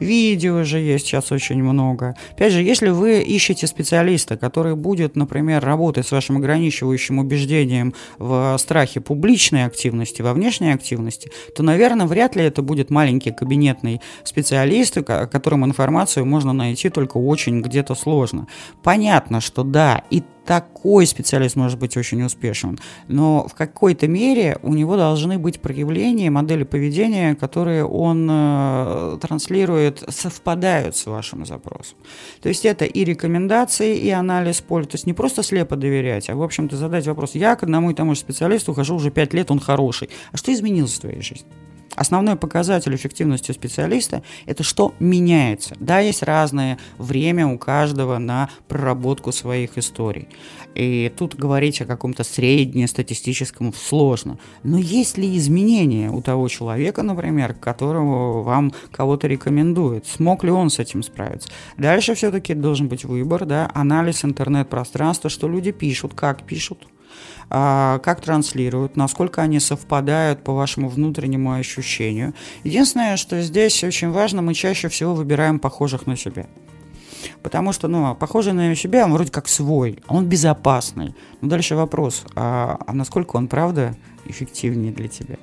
Видео 0.00 0.64
же 0.64 0.78
есть 0.78 1.06
сейчас 1.06 1.30
очень 1.30 1.62
много. 1.62 2.16
Опять 2.32 2.52
же, 2.52 2.62
если 2.62 2.88
вы 2.88 3.20
ищете 3.20 3.66
специалиста, 3.66 4.36
который 4.36 4.74
будет, 4.74 5.14
например, 5.14 5.62
работать 5.62 6.06
с 6.06 6.12
вашим 6.12 6.38
ограничивающим 6.38 7.18
убеждением 7.18 7.94
в 8.18 8.56
страхе 8.58 9.00
публичной 9.00 9.64
активности, 9.64 10.22
во 10.22 10.32
внешней 10.32 10.72
активности, 10.72 11.30
то, 11.54 11.62
наверное, 11.62 12.06
вряд 12.06 12.34
ли 12.34 12.42
это 12.42 12.62
будет 12.62 12.90
маленький 12.90 13.30
кабинетный 13.30 14.00
специалист, 14.24 14.96
о 14.96 15.26
котором 15.26 15.64
информацию 15.64 16.24
можно 16.24 16.52
найти 16.52 16.88
только 16.88 17.18
очень 17.18 17.60
где-то 17.60 17.94
сложно. 17.94 18.46
Понятно, 18.82 19.40
что 19.40 19.62
да, 19.62 20.02
и 20.10 20.22
такой 20.44 21.06
специалист 21.06 21.56
может 21.56 21.78
быть 21.78 21.96
очень 21.96 22.22
успешен, 22.22 22.78
но 23.08 23.46
в 23.46 23.54
какой-то 23.54 24.08
мере 24.08 24.58
у 24.62 24.74
него 24.74 24.96
должны 24.96 25.38
быть 25.38 25.60
проявления, 25.60 26.30
модели 26.30 26.64
поведения, 26.64 27.34
которые 27.34 27.84
он 27.84 28.28
э, 28.30 29.18
транслирует, 29.20 30.02
совпадают 30.08 30.96
с 30.96 31.06
вашим 31.06 31.46
запросом. 31.46 31.98
То 32.42 32.48
есть 32.48 32.64
это 32.64 32.84
и 32.84 33.04
рекомендации, 33.04 33.96
и 33.96 34.10
анализ 34.10 34.60
поля. 34.60 34.84
То 34.84 34.94
есть 34.94 35.06
не 35.06 35.12
просто 35.12 35.42
слепо 35.42 35.76
доверять, 35.76 36.30
а, 36.30 36.34
в 36.34 36.42
общем-то, 36.42 36.76
задать 36.76 37.06
вопрос. 37.06 37.34
Я 37.34 37.56
к 37.56 37.62
одному 37.62 37.90
и 37.90 37.94
тому 37.94 38.14
же 38.14 38.20
специалисту 38.20 38.74
хожу 38.74 38.96
уже 38.96 39.10
5 39.10 39.34
лет, 39.34 39.50
он 39.50 39.60
хороший. 39.60 40.10
А 40.32 40.36
что 40.36 40.52
изменилось 40.52 40.94
в 40.94 41.00
твоей 41.00 41.22
жизни? 41.22 41.48
Основной 41.96 42.36
показатель 42.36 42.94
эффективности 42.94 43.52
специалиста– 43.52 44.22
это 44.46 44.62
что 44.62 44.94
меняется. 45.00 45.74
Да, 45.80 45.98
есть 45.98 46.22
разное 46.22 46.78
время 46.98 47.46
у 47.46 47.58
каждого 47.58 48.18
на 48.18 48.48
проработку 48.68 49.32
своих 49.32 49.76
историй. 49.76 50.28
И 50.74 51.12
тут 51.16 51.34
говорить 51.34 51.80
о 51.80 51.86
каком-то 51.86 52.22
среднестатистическом 52.22 53.74
сложно. 53.74 54.38
Но 54.62 54.78
есть 54.78 55.18
ли 55.18 55.36
изменения 55.36 56.10
у 56.10 56.22
того 56.22 56.48
человека, 56.48 57.02
например, 57.02 57.54
которого 57.54 58.42
вам 58.42 58.72
кого-то 58.92 59.26
рекомендует? 59.26 60.06
Смог 60.06 60.44
ли 60.44 60.50
он 60.50 60.70
с 60.70 60.78
этим 60.78 61.02
справиться? 61.02 61.48
Дальше 61.76 62.14
все-таки 62.14 62.54
должен 62.54 62.88
быть 62.88 63.04
выбор, 63.04 63.44
да, 63.46 63.70
анализ 63.74 64.24
интернет-пространства, 64.24 65.28
что 65.28 65.48
люди 65.48 65.72
пишут, 65.72 66.14
как 66.14 66.44
пишут, 66.44 66.86
как 67.50 68.20
транслируют, 68.20 68.96
насколько 68.96 69.42
они 69.42 69.58
совпадают 69.58 70.44
по 70.44 70.52
вашему 70.52 70.88
внутреннему 70.88 71.52
ощущению. 71.52 72.32
Единственное, 72.62 73.16
что 73.16 73.42
здесь 73.42 73.82
очень 73.82 74.10
важно, 74.10 74.40
мы 74.40 74.54
чаще 74.54 74.88
всего 74.88 75.14
выбираем 75.14 75.58
похожих 75.58 76.06
на 76.06 76.16
себя. 76.16 76.46
Потому 77.42 77.72
что, 77.72 77.88
ну, 77.88 78.14
похожий 78.14 78.52
на 78.52 78.74
себя, 78.74 79.04
он 79.04 79.12
вроде 79.12 79.30
как 79.30 79.48
свой, 79.48 79.98
он 80.08 80.26
безопасный. 80.26 81.14
Но 81.40 81.48
дальше 81.48 81.74
вопрос, 81.74 82.24
а, 82.34 82.78
а 82.86 82.92
насколько 82.92 83.36
он, 83.36 83.48
правда, 83.48 83.96
эффективнее 84.26 84.92
для 84.92 85.08
тебя? 85.08 85.36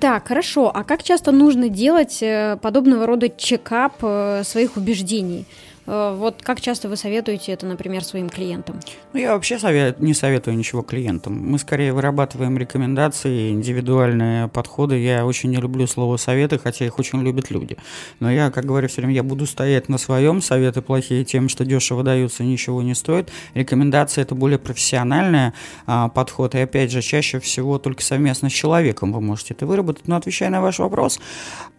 Так, 0.00 0.28
хорошо. 0.28 0.70
А 0.74 0.84
как 0.84 1.02
часто 1.02 1.32
нужно 1.32 1.68
делать 1.70 2.22
э, 2.22 2.58
подобного 2.60 3.06
рода 3.06 3.30
чекап 3.30 3.94
э, 4.02 4.42
своих 4.44 4.76
убеждений? 4.76 5.46
Э, 5.86 6.14
вот 6.16 6.42
как 6.42 6.60
часто 6.60 6.88
вы 6.88 6.96
советуете 6.96 7.52
это, 7.52 7.66
например, 7.66 8.04
своим 8.04 8.28
клиентам? 8.28 8.80
Ну, 9.12 9.20
я 9.20 9.34
вообще 9.34 9.58
совет, 9.58 10.00
не 10.00 10.14
советую 10.14 10.56
ничего 10.56 10.82
клиентам. 10.82 11.34
Мы 11.34 11.58
скорее 11.58 11.92
вырабатываем 11.92 12.58
рекомендации, 12.58 13.50
индивидуальные 13.50 14.48
подходы. 14.48 14.98
Я 14.98 15.24
очень 15.24 15.50
не 15.50 15.56
люблю 15.56 15.86
слово 15.86 16.16
советы, 16.16 16.58
хотя 16.58 16.84
их 16.84 16.98
очень 16.98 17.22
любят 17.22 17.50
люди. 17.50 17.76
Но 18.20 18.30
я, 18.30 18.50
как 18.50 18.64
говорю 18.64 18.88
все 18.88 19.00
время, 19.00 19.14
я 19.14 19.22
буду 19.22 19.46
стоять 19.46 19.88
на 19.88 19.98
своем. 19.98 20.40
Советы 20.42 20.82
плохие 20.82 21.24
тем, 21.24 21.48
что 21.48 21.64
дешево 21.64 22.02
даются, 22.02 22.44
ничего 22.44 22.82
не 22.82 22.94
стоит. 22.94 23.30
Рекомендации 23.54 24.22
это 24.22 24.34
более 24.34 24.58
профессиональный 24.58 25.52
а, 25.86 26.08
подход. 26.08 26.54
И 26.54 26.58
опять 26.58 26.90
же, 26.90 27.02
чаще 27.02 27.40
всего 27.40 27.78
только 27.78 28.02
совместно 28.02 28.50
с 28.50 28.52
человеком 28.52 29.12
вы 29.12 29.20
можете 29.20 29.54
это 29.54 29.66
выработать. 29.66 30.08
Но 30.08 30.16
отвечая 30.16 30.50
на 30.50 30.60
ваш 30.60 30.78
вопрос, 30.78 31.20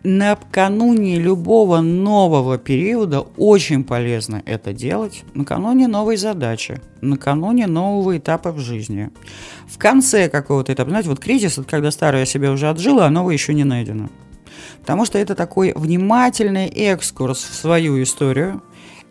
накануне 0.03 1.19
любого 1.19 1.81
нового 1.81 2.57
периода 2.57 3.21
очень 3.37 3.83
полезно 3.83 4.43
это 4.45 4.71
делать 4.71 5.23
накануне 5.33 5.87
новой 5.87 6.17
задачи, 6.17 6.81
накануне 7.01 7.67
нового 7.67 8.17
этапа 8.17 8.51
в 8.51 8.59
жизни. 8.59 9.09
В 9.67 9.77
конце 9.77 10.29
какого-то 10.29 10.71
этапа, 10.73 10.89
знаете, 10.89 11.09
вот 11.09 11.19
кризис, 11.19 11.57
это 11.57 11.67
когда 11.67 11.91
старое 11.91 12.25
себе 12.25 12.51
уже 12.51 12.69
отжило, 12.69 13.05
а 13.05 13.09
новое 13.09 13.33
еще 13.33 13.53
не 13.53 13.63
найдено. 13.63 14.09
Потому 14.79 15.05
что 15.05 15.17
это 15.17 15.35
такой 15.35 15.73
внимательный 15.75 16.67
экскурс 16.67 17.39
в 17.43 17.53
свою 17.53 18.01
историю, 18.01 18.61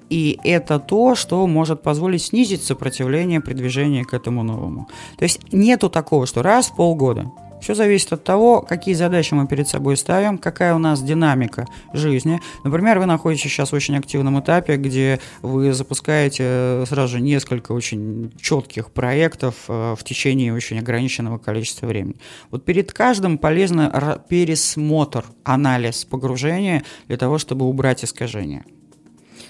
И 0.09 0.39
это 0.45 0.79
то, 0.79 1.17
что 1.17 1.45
может 1.47 1.83
позволить 1.83 2.23
снизить 2.23 2.63
сопротивление 2.63 3.41
при 3.41 3.55
движении 3.55 4.05
к 4.05 4.15
этому 4.15 4.45
новому. 4.45 4.89
То 5.19 5.25
есть 5.25 5.53
нету 5.53 5.91
такого, 5.91 6.27
что 6.27 6.43
раз 6.43 6.69
в 6.69 6.77
полгода 6.77 7.31
все 7.61 7.75
зависит 7.75 8.13
от 8.13 8.25
того, 8.25 8.61
какие 8.61 8.95
задачи 8.95 9.35
мы 9.35 9.47
перед 9.47 9.69
собой 9.69 9.97
ставим, 9.97 10.39
какая 10.39 10.75
у 10.75 10.79
нас 10.79 11.03
динамика 11.03 11.67
жизни. 11.93 12.41
Например, 12.65 12.99
вы 12.99 13.07
находитесь 13.07 13.51
сейчас 13.51 13.73
в 13.73 13.75
очень 13.75 13.97
активном 13.97 14.41
этапе, 14.41 14.77
где 14.77 15.21
вы 15.43 15.73
запускаете 15.73 16.43
э, 16.45 16.85
сразу 16.87 17.17
же 17.17 17.21
несколько 17.21 17.73
очень 17.73 18.33
четких 18.41 18.91
проектов 18.91 19.55
э, 19.69 19.95
в 19.99 20.05
течение 20.05 20.55
очень 20.55 20.79
ограниченного 20.79 21.39
количества 21.39 21.87
времени. 21.87 22.17
Вот 22.51 22.65
перед 22.65 22.93
каждым 22.93 23.39
полезно 23.39 24.21
пересмотр, 24.29 25.25
анализ 25.45 26.05
погружения 26.05 26.85
для 27.09 27.17
того, 27.17 27.39
чтобы 27.39 27.67
убрать 27.67 28.05
искажения. 28.05 28.65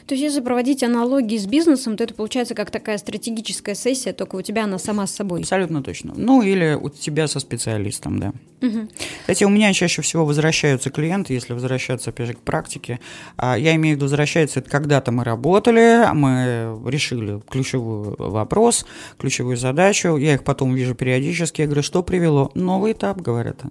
То 0.07 0.15
есть, 0.15 0.23
если 0.23 0.41
проводить 0.41 0.85
аналогии 0.85 1.37
с 1.37 1.47
бизнесом, 1.47 1.97
то 1.97 2.05
это 2.05 2.15
получается 2.15 2.55
как 2.55 2.71
такая 2.71 2.97
стратегическая 2.99 3.75
сессия, 3.75 4.13
только 4.13 4.37
у 4.37 4.43
тебя 4.43 4.65
она 4.65 4.79
сама 4.79 5.07
с 5.07 5.15
собой. 5.15 5.41
Абсолютно 5.41 5.83
точно. 5.83 6.15
Ну, 6.17 6.43
или 6.43 6.79
у 6.81 6.89
тебя 6.91 7.27
со 7.27 7.41
специалистом, 7.41 8.21
да. 8.21 8.33
Угу. 8.63 8.89
Кстати, 9.21 9.45
у 9.45 9.49
меня 9.49 9.73
чаще 9.73 10.03
всего 10.03 10.25
возвращаются 10.25 10.91
клиенты, 10.91 11.35
если 11.35 11.53
возвращаться, 11.55 12.11
опять 12.11 12.29
же, 12.29 12.35
к 12.35 12.41
практике. 12.41 13.01
А, 13.37 13.59
я 13.59 13.75
имею 13.75 13.95
в 13.95 13.97
виду, 13.97 14.05
возвращаются, 14.07 14.61
это 14.61 14.71
когда-то 14.71 15.11
мы 15.11 15.25
работали, 15.25 16.09
мы 16.13 16.79
решили 16.87 17.41
ключевой 17.51 18.15
вопрос, 18.17 18.87
ключевую 19.19 19.57
задачу, 19.57 20.17
я 20.17 20.35
их 20.35 20.45
потом 20.45 20.75
вижу 20.75 20.95
периодически, 20.95 21.63
я 21.63 21.67
говорю, 21.67 21.83
что 21.83 22.03
привело? 22.03 22.53
Новый 22.55 22.93
этап, 22.93 23.21
говорят 23.21 23.63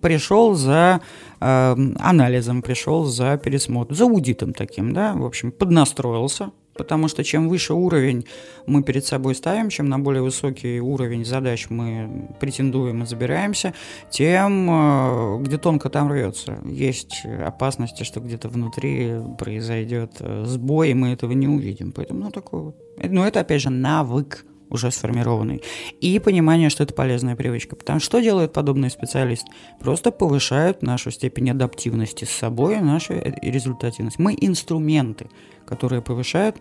пришел 0.00 0.54
за 0.54 1.00
э, 1.40 1.76
анализом, 1.98 2.62
пришел 2.62 3.04
за 3.04 3.36
пересмотром, 3.36 3.96
за 3.96 4.04
аудитом 4.04 4.52
таким, 4.52 4.92
да, 4.92 5.14
в 5.14 5.24
общем, 5.24 5.52
поднастроился, 5.52 6.50
потому 6.74 7.08
что 7.08 7.24
чем 7.24 7.48
выше 7.48 7.74
уровень 7.74 8.26
мы 8.66 8.82
перед 8.82 9.04
собой 9.04 9.34
ставим, 9.34 9.70
чем 9.70 9.88
на 9.88 9.98
более 9.98 10.22
высокий 10.22 10.80
уровень 10.80 11.24
задач 11.24 11.66
мы 11.70 12.28
претендуем 12.40 13.02
и 13.02 13.06
забираемся, 13.06 13.74
тем 14.10 14.68
э, 14.70 15.38
где 15.42 15.58
тонко 15.58 15.90
там 15.90 16.10
рвется. 16.10 16.60
Есть 16.64 17.24
опасности, 17.24 18.02
что 18.04 18.20
где-то 18.20 18.48
внутри 18.48 19.14
произойдет 19.38 20.12
э, 20.20 20.44
сбой, 20.46 20.90
и 20.90 20.94
мы 20.94 21.12
этого 21.12 21.32
не 21.32 21.48
увидим. 21.48 21.92
Поэтому, 21.92 22.24
ну, 22.24 22.30
такой 22.30 22.62
вот. 22.62 22.76
Ну, 23.02 23.24
это, 23.24 23.40
опять 23.40 23.62
же, 23.62 23.70
навык 23.70 24.44
уже 24.70 24.90
сформированный, 24.90 25.62
и 26.00 26.18
понимание, 26.18 26.70
что 26.70 26.82
это 26.82 26.94
полезная 26.94 27.36
привычка. 27.36 27.76
Потому 27.76 28.00
что 28.00 28.20
делает 28.20 28.52
подобный 28.52 28.90
специалист? 28.90 29.46
Просто 29.80 30.10
повышают 30.10 30.82
нашу 30.82 31.10
степень 31.10 31.50
адаптивности 31.50 32.24
с 32.24 32.30
собой, 32.30 32.80
нашу 32.80 33.14
результативность. 33.42 34.18
Мы 34.18 34.36
инструменты, 34.40 35.28
которые 35.66 36.02
повышают 36.02 36.56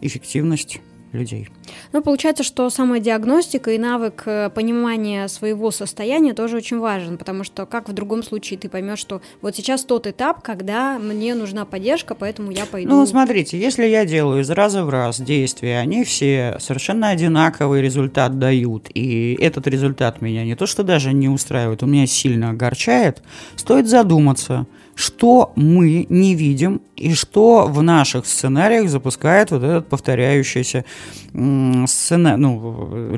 эффективность 0.00 0.80
людей. 1.12 1.48
Ну, 1.92 2.02
получается, 2.02 2.42
что 2.42 2.68
самодиагностика 2.70 3.70
и 3.72 3.78
навык 3.78 4.22
э, 4.26 4.50
понимания 4.50 5.28
своего 5.28 5.70
состояния 5.70 6.34
тоже 6.34 6.56
очень 6.56 6.78
важен, 6.78 7.18
потому 7.18 7.44
что 7.44 7.66
как 7.66 7.88
в 7.88 7.92
другом 7.92 8.22
случае 8.22 8.58
ты 8.58 8.68
поймешь, 8.68 8.98
что 8.98 9.22
вот 9.40 9.56
сейчас 9.56 9.84
тот 9.84 10.06
этап, 10.06 10.42
когда 10.42 10.98
мне 10.98 11.34
нужна 11.34 11.64
поддержка, 11.64 12.14
поэтому 12.14 12.50
я 12.50 12.66
пойду. 12.66 12.90
Ну, 12.90 13.06
смотрите, 13.06 13.58
если 13.58 13.86
я 13.86 14.04
делаю 14.04 14.42
из 14.42 14.50
раза 14.50 14.84
в 14.84 14.90
раз 14.90 15.20
действия, 15.20 15.78
они 15.78 16.04
все 16.04 16.56
совершенно 16.60 17.08
одинаковый 17.08 17.80
результат 17.82 18.38
дают, 18.38 18.88
и 18.92 19.36
этот 19.40 19.66
результат 19.66 20.20
меня 20.20 20.44
не 20.44 20.54
то 20.54 20.66
что 20.66 20.82
даже 20.82 21.12
не 21.12 21.28
устраивает, 21.28 21.82
он 21.82 21.92
меня 21.92 22.06
сильно 22.06 22.50
огорчает, 22.50 23.22
стоит 23.56 23.86
задуматься– 23.88 24.66
что 24.98 25.52
мы 25.54 26.06
не 26.08 26.34
видим 26.34 26.80
и 26.96 27.14
что 27.14 27.68
в 27.68 27.82
наших 27.82 28.26
сценариях 28.26 28.88
запускает 28.88 29.52
вот 29.52 29.62
этот 29.62 29.88
повторяющийся 29.88 30.84
сцена, 31.86 32.36
ну, 32.36 33.16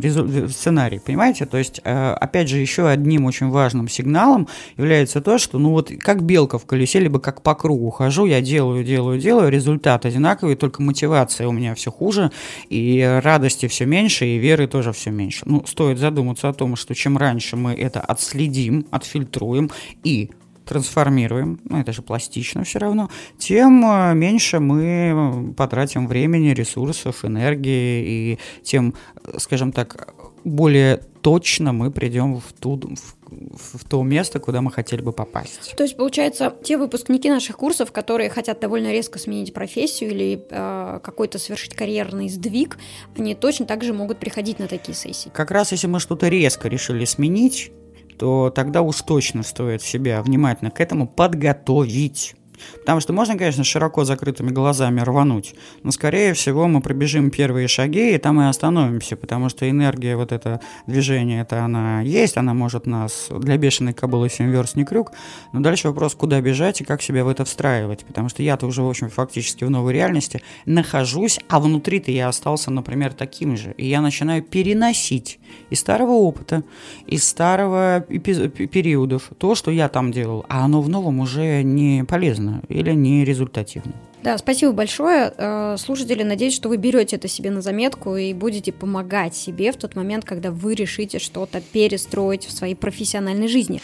сценарий, 0.50 0.98
понимаете? 0.98 1.46
То 1.46 1.56
есть, 1.56 1.80
э, 1.82 2.12
опять 2.12 2.50
же, 2.50 2.58
еще 2.58 2.86
одним 2.86 3.24
очень 3.24 3.48
важным 3.48 3.88
сигналом 3.88 4.46
является 4.76 5.22
то, 5.22 5.38
что, 5.38 5.58
ну 5.58 5.70
вот, 5.70 5.90
как 5.98 6.22
белка 6.22 6.58
в 6.58 6.66
колесе, 6.66 7.00
либо 7.00 7.18
как 7.18 7.40
по 7.40 7.54
кругу 7.54 7.88
хожу, 7.88 8.26
я 8.26 8.42
делаю, 8.42 8.84
делаю, 8.84 9.18
делаю, 9.18 9.50
результат 9.50 10.04
одинаковый, 10.04 10.56
только 10.56 10.82
мотивация 10.82 11.48
у 11.48 11.52
меня 11.52 11.74
все 11.74 11.90
хуже, 11.90 12.30
и 12.68 13.20
радости 13.24 13.68
все 13.68 13.86
меньше, 13.86 14.26
и 14.26 14.36
веры 14.36 14.66
тоже 14.66 14.92
все 14.92 15.10
меньше. 15.10 15.44
Ну, 15.46 15.64
стоит 15.66 15.98
задуматься 15.98 16.50
о 16.50 16.52
том, 16.52 16.76
что 16.76 16.94
чем 16.94 17.16
раньше 17.16 17.56
мы 17.56 17.72
это 17.72 18.00
отследим, 18.00 18.84
отфильтруем 18.90 19.70
и 20.04 20.28
трансформируем, 20.70 21.58
ну 21.64 21.80
это 21.80 21.92
же 21.92 22.02
пластично 22.02 22.62
все 22.62 22.78
равно, 22.78 23.10
тем 23.38 23.84
э, 23.84 24.14
меньше 24.14 24.60
мы 24.60 25.52
потратим 25.56 26.06
времени, 26.06 26.50
ресурсов, 26.50 27.24
энергии, 27.24 28.04
и 28.06 28.38
тем, 28.62 28.94
скажем 29.38 29.72
так, 29.72 30.14
более 30.44 31.00
точно 31.22 31.72
мы 31.72 31.90
придем 31.90 32.40
в, 32.40 32.52
ту, 32.52 32.80
в, 32.80 33.78
в 33.78 33.84
то 33.84 34.02
место, 34.02 34.38
куда 34.38 34.62
мы 34.62 34.70
хотели 34.70 35.02
бы 35.02 35.12
попасть. 35.12 35.74
То 35.76 35.82
есть, 35.82 35.96
получается, 35.96 36.54
те 36.62 36.78
выпускники 36.78 37.28
наших 37.28 37.56
курсов, 37.56 37.92
которые 37.92 38.30
хотят 38.30 38.60
довольно 38.60 38.92
резко 38.92 39.18
сменить 39.18 39.52
профессию 39.52 40.10
или 40.10 40.46
э, 40.50 41.00
какой-то 41.02 41.38
совершить 41.38 41.74
карьерный 41.74 42.28
сдвиг, 42.28 42.78
они 43.18 43.34
точно 43.34 43.66
так 43.66 43.82
же 43.82 43.92
могут 43.92 44.18
приходить 44.18 44.58
на 44.60 44.68
такие 44.68 44.94
сессии. 44.94 45.30
Как 45.34 45.50
раз 45.50 45.72
если 45.72 45.88
мы 45.88 46.00
что-то 46.00 46.28
резко 46.28 46.68
решили 46.68 47.04
сменить, 47.04 47.72
то 48.20 48.50
тогда 48.50 48.82
уж 48.82 49.00
точно 49.00 49.42
стоит 49.42 49.80
себя 49.80 50.20
внимательно 50.20 50.70
к 50.70 50.78
этому 50.78 51.08
подготовить. 51.08 52.36
Потому 52.80 53.00
что 53.00 53.12
можно, 53.12 53.36
конечно, 53.36 53.64
широко 53.64 54.04
закрытыми 54.04 54.50
глазами 54.50 55.00
рвануть, 55.00 55.54
но, 55.82 55.90
скорее 55.90 56.34
всего, 56.34 56.68
мы 56.68 56.80
пробежим 56.80 57.30
первые 57.30 57.68
шаги, 57.68 58.14
и 58.14 58.18
там 58.18 58.40
и 58.40 58.44
остановимся, 58.44 59.16
потому 59.16 59.48
что 59.48 59.68
энергия, 59.68 60.16
вот 60.16 60.32
это 60.32 60.60
движение, 60.86 61.42
это 61.42 61.64
она 61.64 62.00
есть, 62.02 62.36
она 62.36 62.54
может 62.54 62.86
нас 62.86 63.28
для 63.30 63.56
бешеной 63.56 63.92
кобылы 63.92 64.28
7 64.28 64.50
верст 64.50 64.76
не 64.76 64.84
крюк, 64.84 65.12
но 65.52 65.60
дальше 65.60 65.88
вопрос, 65.88 66.14
куда 66.14 66.40
бежать 66.40 66.80
и 66.80 66.84
как 66.84 67.02
себя 67.02 67.24
в 67.24 67.28
это 67.28 67.44
встраивать, 67.44 68.04
потому 68.04 68.28
что 68.28 68.42
я-то 68.42 68.66
уже, 68.66 68.82
в 68.82 68.88
общем, 68.88 69.08
фактически 69.08 69.64
в 69.64 69.70
новой 69.70 69.92
реальности 69.92 70.42
нахожусь, 70.66 71.38
а 71.48 71.60
внутри-то 71.60 72.10
я 72.10 72.28
остался, 72.28 72.70
например, 72.70 73.12
таким 73.12 73.56
же, 73.56 73.74
и 73.76 73.86
я 73.86 74.00
начинаю 74.00 74.42
переносить 74.42 75.38
из 75.70 75.80
старого 75.80 76.12
опыта, 76.12 76.62
из 77.06 77.24
старого 77.24 78.00
периодов 78.00 79.30
то, 79.38 79.54
что 79.54 79.70
я 79.70 79.88
там 79.88 80.12
делал, 80.12 80.44
а 80.48 80.64
оно 80.64 80.82
в 80.82 80.88
новом 80.88 81.20
уже 81.20 81.62
не 81.62 82.04
полезно 82.04 82.49
эффективно 82.50 82.62
или 82.68 82.92
не 82.92 83.24
результативно. 83.24 83.92
Да, 84.22 84.36
спасибо 84.38 84.72
большое. 84.72 85.32
Э, 85.36 85.76
слушатели, 85.78 86.22
надеюсь, 86.22 86.54
что 86.54 86.68
вы 86.68 86.76
берете 86.76 87.16
это 87.16 87.28
себе 87.28 87.50
на 87.50 87.62
заметку 87.62 88.16
и 88.16 88.34
будете 88.34 88.72
помогать 88.72 89.34
себе 89.34 89.72
в 89.72 89.76
тот 89.76 89.96
момент, 89.96 90.24
когда 90.24 90.50
вы 90.50 90.74
решите 90.74 91.18
что-то 91.18 91.60
перестроить 91.60 92.44
в 92.44 92.52
своей 92.52 92.74
профессиональной 92.74 93.48
жизни. 93.48 93.80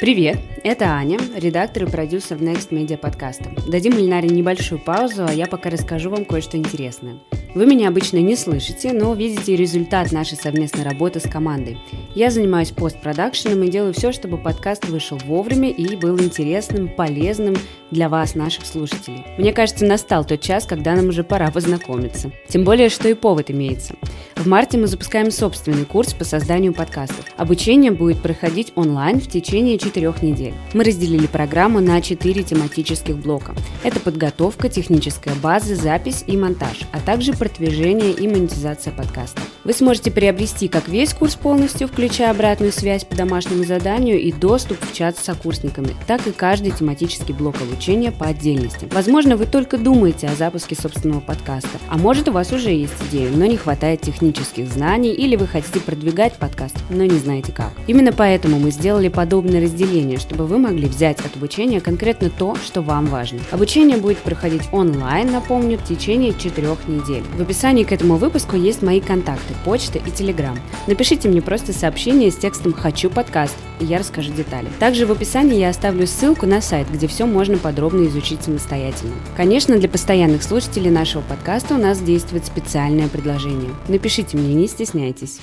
Привет, 0.00 0.38
это 0.64 0.86
Аня, 0.86 1.18
редактор 1.36 1.84
и 1.84 1.86
продюсер 1.86 2.38
Next 2.38 2.70
Media 2.70 2.96
подкаста. 2.96 3.50
Дадим 3.68 3.92
Ильнаре 3.92 4.30
небольшую 4.30 4.80
паузу, 4.80 5.26
а 5.28 5.32
я 5.32 5.46
пока 5.46 5.68
расскажу 5.68 6.08
вам 6.08 6.24
кое-что 6.24 6.56
интересное. 6.56 7.18
Вы 7.52 7.66
меня 7.66 7.88
обычно 7.88 8.18
не 8.18 8.36
слышите, 8.36 8.92
но 8.92 9.12
видите 9.14 9.56
результат 9.56 10.12
нашей 10.12 10.36
совместной 10.36 10.84
работы 10.84 11.18
с 11.18 11.24
командой. 11.24 11.78
Я 12.14 12.30
занимаюсь 12.30 12.70
постпродакшеном 12.70 13.64
и 13.64 13.68
делаю 13.68 13.92
все, 13.92 14.12
чтобы 14.12 14.38
подкаст 14.38 14.88
вышел 14.88 15.18
вовремя 15.24 15.68
и 15.68 15.96
был 15.96 16.20
интересным, 16.20 16.88
полезным 16.88 17.56
для 17.90 18.08
вас, 18.08 18.34
наших 18.34 18.66
слушателей. 18.66 19.24
Мне 19.36 19.52
кажется, 19.52 19.84
настал 19.84 20.24
тот 20.24 20.40
час, 20.40 20.64
когда 20.64 20.94
нам 20.94 21.08
уже 21.08 21.24
пора 21.24 21.50
познакомиться. 21.50 22.30
Тем 22.48 22.64
более, 22.64 22.88
что 22.88 23.08
и 23.08 23.14
повод 23.14 23.50
имеется. 23.50 23.94
В 24.36 24.46
марте 24.46 24.78
мы 24.78 24.86
запускаем 24.86 25.30
собственный 25.30 25.84
курс 25.84 26.14
по 26.14 26.24
созданию 26.24 26.72
подкастов. 26.72 27.24
Обучение 27.36 27.90
будет 27.90 28.22
проходить 28.22 28.72
онлайн 28.74 29.20
в 29.20 29.28
течение 29.28 29.76
четырех 29.76 30.22
недель. 30.22 30.54
Мы 30.72 30.84
разделили 30.84 31.26
программу 31.26 31.80
на 31.80 32.00
четыре 32.00 32.42
тематических 32.42 33.18
блока. 33.18 33.54
Это 33.82 34.00
подготовка, 34.00 34.68
техническая 34.68 35.34
база, 35.34 35.74
запись 35.74 36.24
и 36.26 36.36
монтаж, 36.36 36.82
а 36.92 37.00
также 37.00 37.32
продвижение 37.32 38.12
и 38.12 38.28
монетизация 38.28 38.92
подкаста. 38.92 39.40
Вы 39.64 39.72
сможете 39.74 40.10
приобрести 40.10 40.68
как 40.68 40.88
весь 40.88 41.12
курс 41.12 41.34
полностью, 41.34 41.88
включая 41.88 42.30
обратную 42.30 42.72
связь 42.72 43.04
по 43.04 43.14
домашнему 43.14 43.64
заданию 43.64 44.18
и 44.18 44.32
доступ 44.32 44.78
в 44.80 44.94
чат 44.94 45.18
с 45.18 45.24
сокурсниками, 45.24 45.94
так 46.06 46.26
и 46.26 46.32
каждый 46.32 46.70
тематический 46.70 47.34
блок 47.34 47.56
обучения 47.60 47.79
по 48.18 48.26
отдельности. 48.26 48.86
Возможно, 48.92 49.38
вы 49.38 49.46
только 49.46 49.78
думаете 49.78 50.26
о 50.28 50.34
запуске 50.34 50.74
собственного 50.74 51.20
подкаста, 51.20 51.78
а 51.88 51.96
может 51.96 52.28
у 52.28 52.32
вас 52.32 52.52
уже 52.52 52.68
есть 52.68 52.92
идея, 53.08 53.30
но 53.30 53.46
не 53.46 53.56
хватает 53.56 54.02
технических 54.02 54.68
знаний 54.68 55.12
или 55.12 55.34
вы 55.34 55.46
хотите 55.46 55.80
продвигать 55.80 56.34
подкаст, 56.34 56.76
но 56.90 57.04
не 57.04 57.18
знаете 57.18 57.52
как. 57.52 57.70
Именно 57.86 58.12
поэтому 58.12 58.58
мы 58.58 58.70
сделали 58.70 59.08
подобное 59.08 59.62
разделение, 59.62 60.18
чтобы 60.18 60.46
вы 60.46 60.58
могли 60.58 60.88
взять 60.88 61.20
от 61.20 61.34
обучения 61.36 61.80
конкретно 61.80 62.28
то, 62.28 62.54
что 62.56 62.82
вам 62.82 63.06
важно. 63.06 63.40
Обучение 63.50 63.96
будет 63.96 64.18
проходить 64.18 64.68
онлайн, 64.72 65.32
напомню, 65.32 65.78
в 65.78 65.84
течение 65.84 66.34
четырех 66.38 66.86
недель. 66.86 67.22
В 67.38 67.40
описании 67.40 67.84
к 67.84 67.92
этому 67.92 68.16
выпуску 68.16 68.56
есть 68.56 68.82
мои 68.82 69.00
контакты. 69.00 69.54
почты 69.64 70.02
и 70.06 70.10
телеграм. 70.10 70.58
Напишите 70.86 71.30
мне 71.30 71.40
просто 71.40 71.72
сообщение 71.72 72.30
с 72.30 72.36
текстом 72.36 72.74
«Хочу 72.74 73.08
подкаст», 73.08 73.56
и 73.80 73.86
я 73.86 73.98
расскажу 73.98 74.34
детали. 74.34 74.68
Также 74.78 75.06
в 75.06 75.12
описании 75.12 75.58
я 75.58 75.70
оставлю 75.70 76.06
ссылку 76.06 76.44
на 76.44 76.60
сайт, 76.60 76.86
где 76.92 77.06
все 77.06 77.24
можно 77.24 77.56
подробно 77.56 77.69
изучить 78.06 78.42
самостоятельно. 78.42 79.14
Конечно, 79.36 79.78
для 79.78 79.88
постоянных 79.88 80.42
слушателей 80.42 80.90
нашего 80.90 81.22
подкаста 81.22 81.74
у 81.74 81.78
нас 81.78 82.00
действует 82.00 82.46
специальное 82.46 83.08
предложение. 83.08 83.70
Напишите 83.88 84.36
мне, 84.36 84.54
не 84.54 84.66
стесняйтесь. 84.66 85.40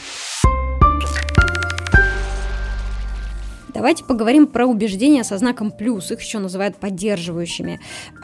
Давайте 3.78 4.04
поговорим 4.04 4.48
про 4.48 4.66
убеждения 4.66 5.24
со 5.24 5.38
знаком 5.38 5.70
плюс, 5.70 6.12
их 6.12 6.20
еще 6.20 6.40
называют 6.40 6.78
поддерживающими. 6.78 7.80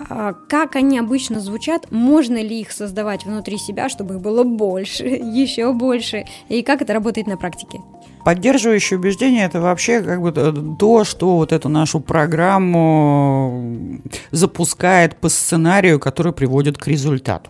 А 0.10 0.34
как 0.34 0.76
они 0.76 0.98
обычно 0.98 1.39
звучат, 1.39 1.92
можно 1.92 2.42
ли 2.42 2.60
их 2.60 2.72
создавать 2.72 3.24
внутри 3.24 3.60
себя, 3.60 3.88
чтобы 3.88 4.16
их 4.16 4.22
было 4.22 4.44
больше, 4.44 5.06
еще 5.06 5.72
больше, 5.72 6.26
и 6.50 6.63
как 6.63 6.82
это 6.82 6.94
работает 6.94 7.28
на 7.28 7.38
практике? 7.38 7.82
Поддерживающее 8.26 8.98
убеждение– 8.98 9.46
это 9.46 9.60
вообще 9.60 10.02
как 10.02 10.22
бы 10.22 10.32
то, 10.80 11.04
что 11.04 11.36
вот 11.36 11.52
эту 11.52 11.70
нашу 11.70 12.00
программу 12.00 14.02
запускает 14.32 15.18
по 15.18 15.30
сценарию, 15.30 16.00
который 16.00 16.32
приводит 16.32 16.78
к 16.78 16.88
результату. 16.88 17.50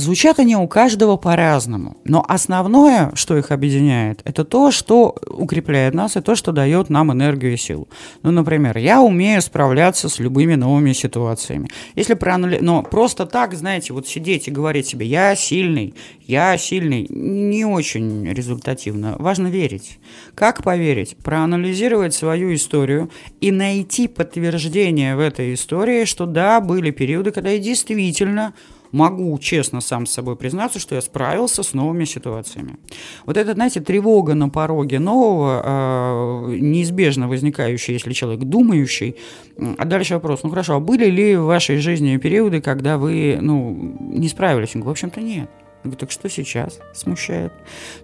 Звучат 0.00 0.38
они 0.38 0.56
у 0.56 0.66
каждого 0.66 1.18
по-разному, 1.18 1.98
но 2.04 2.24
основное, 2.26 3.12
что 3.14 3.36
их 3.36 3.50
объединяет, 3.50 4.22
это 4.24 4.44
то, 4.44 4.70
что 4.70 5.14
укрепляет 5.26 5.92
нас 5.92 6.16
и 6.16 6.22
то, 6.22 6.34
что 6.34 6.52
дает 6.52 6.88
нам 6.88 7.12
энергию 7.12 7.52
и 7.52 7.58
силу. 7.58 7.86
Ну, 8.22 8.30
например, 8.30 8.78
я 8.78 9.02
умею 9.02 9.42
справляться 9.42 10.08
с 10.08 10.18
любыми 10.18 10.54
новыми 10.54 10.94
ситуациями. 10.94 11.68
Если 11.96 12.14
проанали... 12.14 12.60
Но 12.62 12.82
просто 12.82 13.26
так, 13.26 13.52
знаете, 13.52 13.92
вот 13.92 14.08
сидеть 14.08 14.48
и 14.48 14.50
говорить 14.50 14.86
себе 14.86 15.04
«я 15.04 15.36
сильный», 15.36 15.94
«я 16.26 16.56
сильный» 16.56 17.06
не 17.10 17.66
очень 17.66 18.26
результативно. 18.32 19.16
Важно 19.18 19.48
верить. 19.48 19.98
Как 20.34 20.62
поверить? 20.62 21.16
Проанализировать 21.18 22.14
свою 22.14 22.54
историю 22.54 23.10
и 23.42 23.50
найти 23.50 24.08
подтверждение 24.08 25.14
в 25.14 25.20
этой 25.20 25.52
истории, 25.52 26.06
что 26.06 26.24
да, 26.24 26.62
были 26.62 26.90
периоды, 26.90 27.32
когда 27.32 27.50
я 27.50 27.58
действительно 27.58 28.54
могу 28.92 29.38
честно 29.38 29.80
сам 29.80 30.06
с 30.06 30.12
собой 30.12 30.36
признаться, 30.36 30.78
что 30.78 30.94
я 30.94 31.00
справился 31.00 31.62
с 31.62 31.74
новыми 31.74 32.04
ситуациями. 32.04 32.76
Вот 33.26 33.36
это, 33.36 33.54
знаете, 33.54 33.80
тревога 33.80 34.34
на 34.34 34.48
пороге 34.48 34.98
нового, 34.98 35.62
э, 36.50 36.56
неизбежно 36.58 37.28
возникающая, 37.28 37.94
если 37.94 38.12
человек 38.12 38.44
думающий. 38.44 39.16
А 39.78 39.84
дальше 39.84 40.14
вопрос, 40.14 40.42
ну 40.42 40.50
хорошо, 40.50 40.74
а 40.74 40.80
были 40.80 41.06
ли 41.06 41.36
в 41.36 41.44
вашей 41.44 41.78
жизни 41.78 42.16
периоды, 42.16 42.60
когда 42.60 42.98
вы 42.98 43.38
ну, 43.40 43.96
не 44.00 44.28
справились? 44.28 44.74
В 44.74 44.88
общем-то, 44.88 45.20
нет. 45.20 45.50
Я 45.82 45.88
говорю, 45.88 45.98
так 45.98 46.10
что 46.10 46.28
сейчас 46.28 46.78
смущает? 46.92 47.52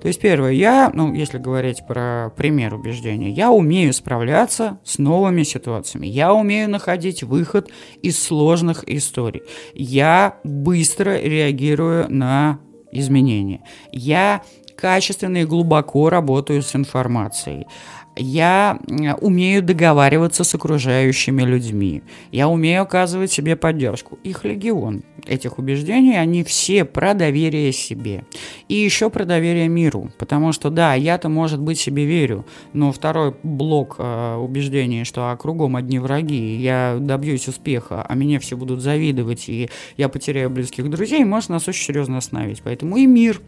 То 0.01 0.09
есть, 0.09 0.21
первое, 0.21 0.53
я, 0.53 0.91
ну, 0.95 1.13
если 1.13 1.39
говорить 1.39 1.83
про 1.87 2.33
пример 2.37 2.75
убеждения, 2.75 3.31
я 3.31 3.51
умею 3.51 3.93
справляться 3.93 4.79
с 4.83 4.99
новыми 4.99 5.43
ситуациями. 5.43 6.07
Я 6.07 6.33
умею 6.33 6.71
находить 6.71 7.23
выход 7.23 7.71
из 8.01 8.23
сложных 8.23 8.89
историй. 8.89 9.43
Я 9.75 10.39
быстро 10.43 11.21
реагирую 11.21 12.11
на 12.11 12.61
изменения. 12.93 13.63
Я 13.93 14.43
качественно 14.77 15.39
и 15.39 15.45
глубоко 15.45 16.11
работаю 16.11 16.63
с 16.63 16.75
информацией 16.75 17.67
я 18.17 18.79
умею 19.21 19.63
договариваться 19.63 20.45
с 20.45 20.55
окружающими 20.55 21.43
людьми, 21.43 22.03
я 22.33 22.49
умею 22.49 22.83
оказывать 22.83 23.31
себе 23.31 23.57
поддержку. 23.57 24.19
Их 24.25 24.45
легион 24.45 25.03
этих 25.27 25.59
убеждений, 25.59 26.17
они 26.17 26.45
все 26.45 26.85
про 26.85 27.15
доверие 27.15 27.73
себе. 27.73 28.25
И 28.69 28.75
еще 28.75 29.11
про 29.11 29.25
доверие 29.25 29.69
миру, 29.69 30.11
потому 30.19 30.53
что 30.53 30.71
да, 30.71 30.95
я-то, 30.95 31.29
может 31.29 31.61
быть, 31.61 31.79
себе 31.79 32.05
верю, 32.05 32.47
но 32.73 32.93
второй 32.93 33.35
блок 33.43 33.97
э, 33.99 34.37
убеждений, 34.37 35.05
что 35.05 35.31
а, 35.31 35.37
кругом 35.37 35.77
одни 35.77 35.99
враги, 35.99 36.57
я 36.57 36.97
добьюсь 37.01 37.49
успеха, 37.49 38.05
а 38.09 38.15
меня 38.15 38.41
все 38.41 38.57
будут 38.57 38.81
завидовать, 38.81 39.49
и 39.49 39.69
я 39.97 40.09
потеряю 40.09 40.51
близких 40.51 40.89
друзей, 40.89 41.25
может 41.25 41.51
нас 41.51 41.69
очень 41.69 41.85
серьезно 41.85 42.19
остановить. 42.19 42.63
Поэтому 42.63 42.97
и 42.97 43.07
мир 43.07 43.41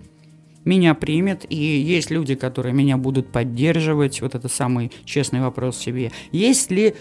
меня 0.64 0.94
примет, 0.94 1.46
и 1.48 1.56
есть 1.56 2.10
люди, 2.10 2.34
которые 2.34 2.74
меня 2.74 2.96
будут 2.96 3.30
поддерживать, 3.32 4.20
вот 4.20 4.34
это 4.34 4.48
самый 4.48 4.92
честный 5.04 5.40
вопрос 5.40 5.78
себе. 5.78 6.12
Есть 6.32 6.70
ли 6.70 6.94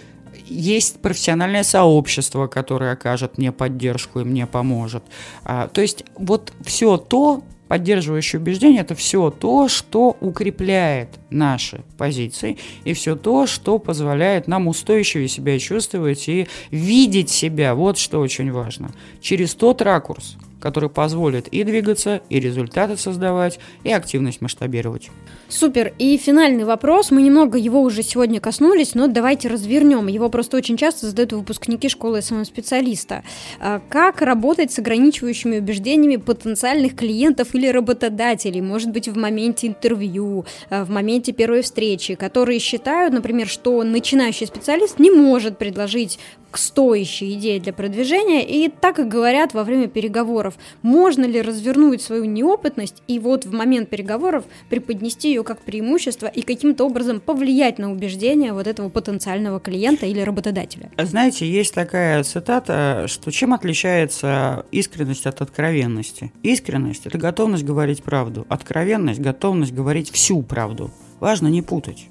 есть 0.45 1.01
профессиональное 1.01 1.63
сообщество, 1.63 2.47
которое 2.47 2.93
окажет 2.93 3.37
мне 3.37 3.51
поддержку 3.51 4.19
и 4.19 4.23
мне 4.23 4.45
поможет. 4.45 5.03
А, 5.43 5.67
то 5.67 5.81
есть 5.81 6.05
вот 6.15 6.53
все 6.61 6.97
то, 6.97 7.43
поддерживающее 7.67 8.39
убеждение, 8.39 8.81
это 8.81 8.95
все 8.95 9.29
то, 9.29 9.67
что 9.67 10.15
укрепляет 10.21 11.09
наши 11.29 11.83
позиции, 11.97 12.57
и 12.85 12.93
все 12.93 13.15
то, 13.15 13.45
что 13.45 13.77
позволяет 13.79 14.47
нам 14.47 14.67
устойчивее 14.67 15.27
себя 15.27 15.59
чувствовать 15.59 16.27
и 16.29 16.47
видеть 16.71 17.29
себя. 17.29 17.75
Вот 17.75 17.97
что 17.97 18.19
очень 18.19 18.51
важно. 18.51 18.91
Через 19.21 19.53
тот 19.53 19.81
ракурс, 19.81 20.37
который 20.67 20.89
позволит 20.89 21.47
и 21.47 21.63
двигаться, 21.63 22.19
и 22.29 22.41
результаты 22.41 22.97
создавать, 22.97 23.57
и 23.85 23.91
активность 23.93 24.41
масштабировать. 24.41 25.09
Супер. 25.47 25.93
И 25.97 26.17
финальный 26.17 26.65
вопрос. 26.65 27.09
Мы 27.09 27.21
немного 27.21 27.57
его 27.57 27.81
уже 27.81 28.03
сегодня 28.03 28.41
коснулись, 28.41 28.93
но 28.93 29.07
давайте 29.07 29.47
развернем. 29.47 30.07
Его 30.07 30.27
просто 30.27 30.57
очень 30.57 30.75
часто 30.75 31.07
задают 31.07 31.31
выпускники 31.31 31.87
школы 31.87 32.21
SMM-специалиста. 32.21 33.23
А 33.61 33.79
как 33.87 34.21
работать 34.21 34.73
с 34.73 34.79
ограничивающими 34.79 35.59
убеждениями 35.59 36.17
потенциальных 36.17 36.97
клиентов 36.97 37.55
или 37.55 37.67
работодателей? 37.67 38.59
Может 38.59 38.91
быть, 38.91 39.07
в 39.07 39.15
моменте 39.15 39.67
интервью, 39.67 40.45
а, 40.69 40.83
в 40.83 40.89
моменте 40.89 41.31
первой 41.31 41.61
встречи, 41.61 42.15
которые 42.15 42.59
считают, 42.59 43.13
например, 43.13 43.47
что 43.47 43.81
начинающий 43.83 44.47
специалист 44.47 44.99
не 44.99 45.11
может 45.11 45.57
предложить 45.57 46.19
стоящие 46.57 47.33
идеи 47.33 47.59
для 47.59 47.73
продвижения, 47.73 48.45
и 48.45 48.69
так 48.69 48.99
и 48.99 49.03
говорят 49.03 49.53
во 49.53 49.63
время 49.63 49.87
переговоров. 49.87 50.55
Можно 50.81 51.25
ли 51.25 51.41
развернуть 51.41 52.01
свою 52.01 52.25
неопытность 52.25 53.01
и 53.07 53.19
вот 53.19 53.45
в 53.45 53.53
момент 53.53 53.89
переговоров 53.89 54.45
преподнести 54.69 55.29
ее 55.29 55.43
как 55.43 55.61
преимущество 55.61 56.27
и 56.27 56.41
каким-то 56.41 56.85
образом 56.85 57.19
повлиять 57.19 57.79
на 57.79 57.91
убеждения 57.91 58.53
вот 58.53 58.67
этого 58.67 58.89
потенциального 58.89 59.59
клиента 59.59 60.05
или 60.05 60.21
работодателя? 60.21 60.91
Знаете, 60.97 61.49
есть 61.49 61.73
такая 61.73 62.23
цитата, 62.23 63.05
что 63.07 63.31
чем 63.31 63.53
отличается 63.53 64.65
искренность 64.71 65.25
от 65.25 65.41
откровенности? 65.41 66.31
Искренность– 66.43 67.01
это 67.05 67.17
готовность 67.17 67.63
говорить 67.63 68.03
правду, 68.03 68.45
откровенность– 68.49 69.19
готовность 69.21 69.73
говорить 69.73 70.11
всю 70.11 70.41
правду. 70.43 70.91
Важно 71.19 71.47
не 71.47 71.61
путать. 71.61 72.09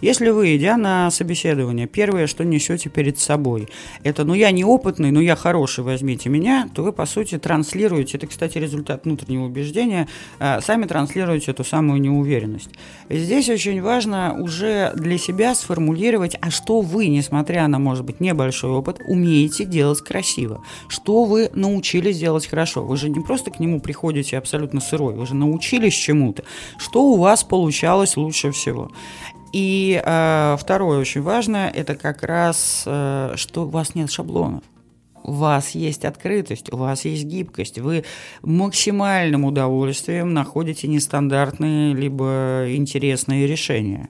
Если 0.00 0.30
вы, 0.30 0.56
идя 0.56 0.76
на 0.76 1.10
собеседование, 1.10 1.86
первое, 1.86 2.26
что 2.26 2.44
несете 2.44 2.88
перед 2.88 3.18
собой, 3.18 3.68
это 4.04 4.24
«ну 4.24 4.34
я 4.34 4.50
неопытный, 4.50 5.10
но 5.10 5.20
я 5.20 5.36
хороший, 5.36 5.84
возьмите 5.84 6.28
меня», 6.28 6.68
то 6.74 6.82
вы, 6.82 6.92
по 6.92 7.06
сути, 7.06 7.38
транслируете, 7.38 8.16
это, 8.16 8.26
кстати, 8.26 8.58
результат 8.58 9.04
внутреннего 9.04 9.44
убеждения, 9.44 10.08
а, 10.38 10.60
сами 10.60 10.84
транслируете 10.84 11.50
эту 11.50 11.64
самую 11.64 12.00
неуверенность. 12.00 12.70
Здесь 13.08 13.48
очень 13.48 13.82
важно 13.82 14.36
уже 14.38 14.92
для 14.94 15.18
себя 15.18 15.54
сформулировать, 15.54 16.36
а 16.40 16.50
что 16.50 16.80
вы, 16.80 17.08
несмотря 17.08 17.66
на, 17.68 17.78
может 17.78 18.04
быть, 18.04 18.20
небольшой 18.20 18.70
опыт, 18.70 19.00
умеете 19.06 19.64
делать 19.64 20.00
красиво, 20.00 20.62
что 20.88 21.24
вы 21.24 21.50
научились 21.54 22.18
делать 22.18 22.46
хорошо. 22.46 22.84
Вы 22.84 22.96
же 22.96 23.08
не 23.08 23.20
просто 23.20 23.50
к 23.50 23.60
нему 23.60 23.80
приходите 23.80 24.38
абсолютно 24.38 24.80
сырой, 24.80 25.14
вы 25.14 25.26
же 25.26 25.34
научились 25.34 25.94
чему-то, 25.94 26.44
что 26.78 27.04
у 27.04 27.16
вас 27.16 27.44
получалось 27.44 28.16
лучше 28.16 28.52
всего. 28.52 28.90
И 29.52 30.00
э, 30.04 30.56
второе 30.58 30.98
очень 30.98 31.22
важное, 31.22 31.70
это 31.70 31.94
как 31.94 32.22
раз, 32.22 32.84
э, 32.86 33.32
что 33.36 33.64
у 33.64 33.68
вас 33.68 33.94
нет 33.94 34.10
шаблонов. 34.10 34.62
У 35.24 35.32
вас 35.32 35.70
есть 35.70 36.04
открытость, 36.04 36.72
у 36.72 36.76
вас 36.76 37.04
есть 37.04 37.24
гибкость. 37.24 37.78
Вы 37.78 38.04
максимальным 38.42 39.44
удовольствием 39.44 40.32
находите 40.32 40.88
нестандартные 40.88 41.94
либо 41.94 42.66
интересные 42.68 43.46
решения. 43.46 44.08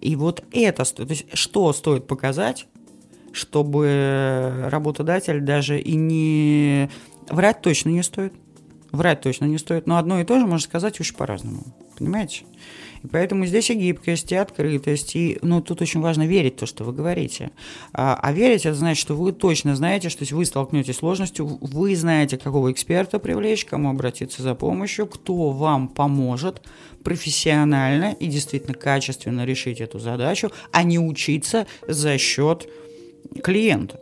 И 0.00 0.16
вот 0.16 0.44
это, 0.52 0.84
то 0.84 1.04
есть 1.04 1.26
что 1.34 1.72
стоит 1.72 2.06
показать, 2.06 2.66
чтобы 3.32 4.66
работодатель 4.68 5.40
даже 5.40 5.78
и 5.80 5.94
не... 5.94 6.90
Врать 7.28 7.60
точно 7.60 7.90
не 7.90 8.02
стоит. 8.02 8.32
Врать 8.90 9.20
точно 9.20 9.44
не 9.44 9.58
стоит. 9.58 9.86
Но 9.86 9.98
одно 9.98 10.20
и 10.20 10.24
то 10.24 10.38
же 10.38 10.46
можно 10.46 10.66
сказать 10.66 10.98
очень 11.00 11.14
по-разному. 11.14 11.62
Понимаете? 11.96 12.44
И 13.02 13.06
поэтому 13.06 13.46
здесь 13.46 13.70
и 13.70 13.74
гибкость, 13.74 14.30
и 14.32 14.36
открытость, 14.36 15.16
и, 15.16 15.38
ну, 15.42 15.62
тут 15.62 15.80
очень 15.80 16.00
важно 16.00 16.26
верить 16.26 16.56
в 16.56 16.60
то, 16.60 16.66
что 16.66 16.84
вы 16.84 16.92
говорите. 16.92 17.50
А, 17.92 18.18
а 18.20 18.32
верить, 18.32 18.66
это 18.66 18.74
значит, 18.74 19.00
что 19.00 19.14
вы 19.14 19.32
точно 19.32 19.74
знаете, 19.74 20.10
что 20.10 20.24
вы 20.34 20.44
столкнетесь 20.44 20.96
с 20.96 20.98
сложностью, 20.98 21.46
вы 21.60 21.96
знаете, 21.96 22.36
какого 22.36 22.70
эксперта 22.70 23.18
привлечь, 23.18 23.64
кому 23.64 23.90
обратиться 23.90 24.42
за 24.42 24.54
помощью, 24.54 25.06
кто 25.06 25.50
вам 25.50 25.88
поможет 25.88 26.62
профессионально 27.02 28.12
и 28.12 28.26
действительно 28.26 28.74
качественно 28.74 29.46
решить 29.46 29.80
эту 29.80 29.98
задачу, 29.98 30.50
а 30.70 30.82
не 30.82 30.98
учиться 30.98 31.66
за 31.88 32.18
счет 32.18 32.68
клиента. 33.42 33.98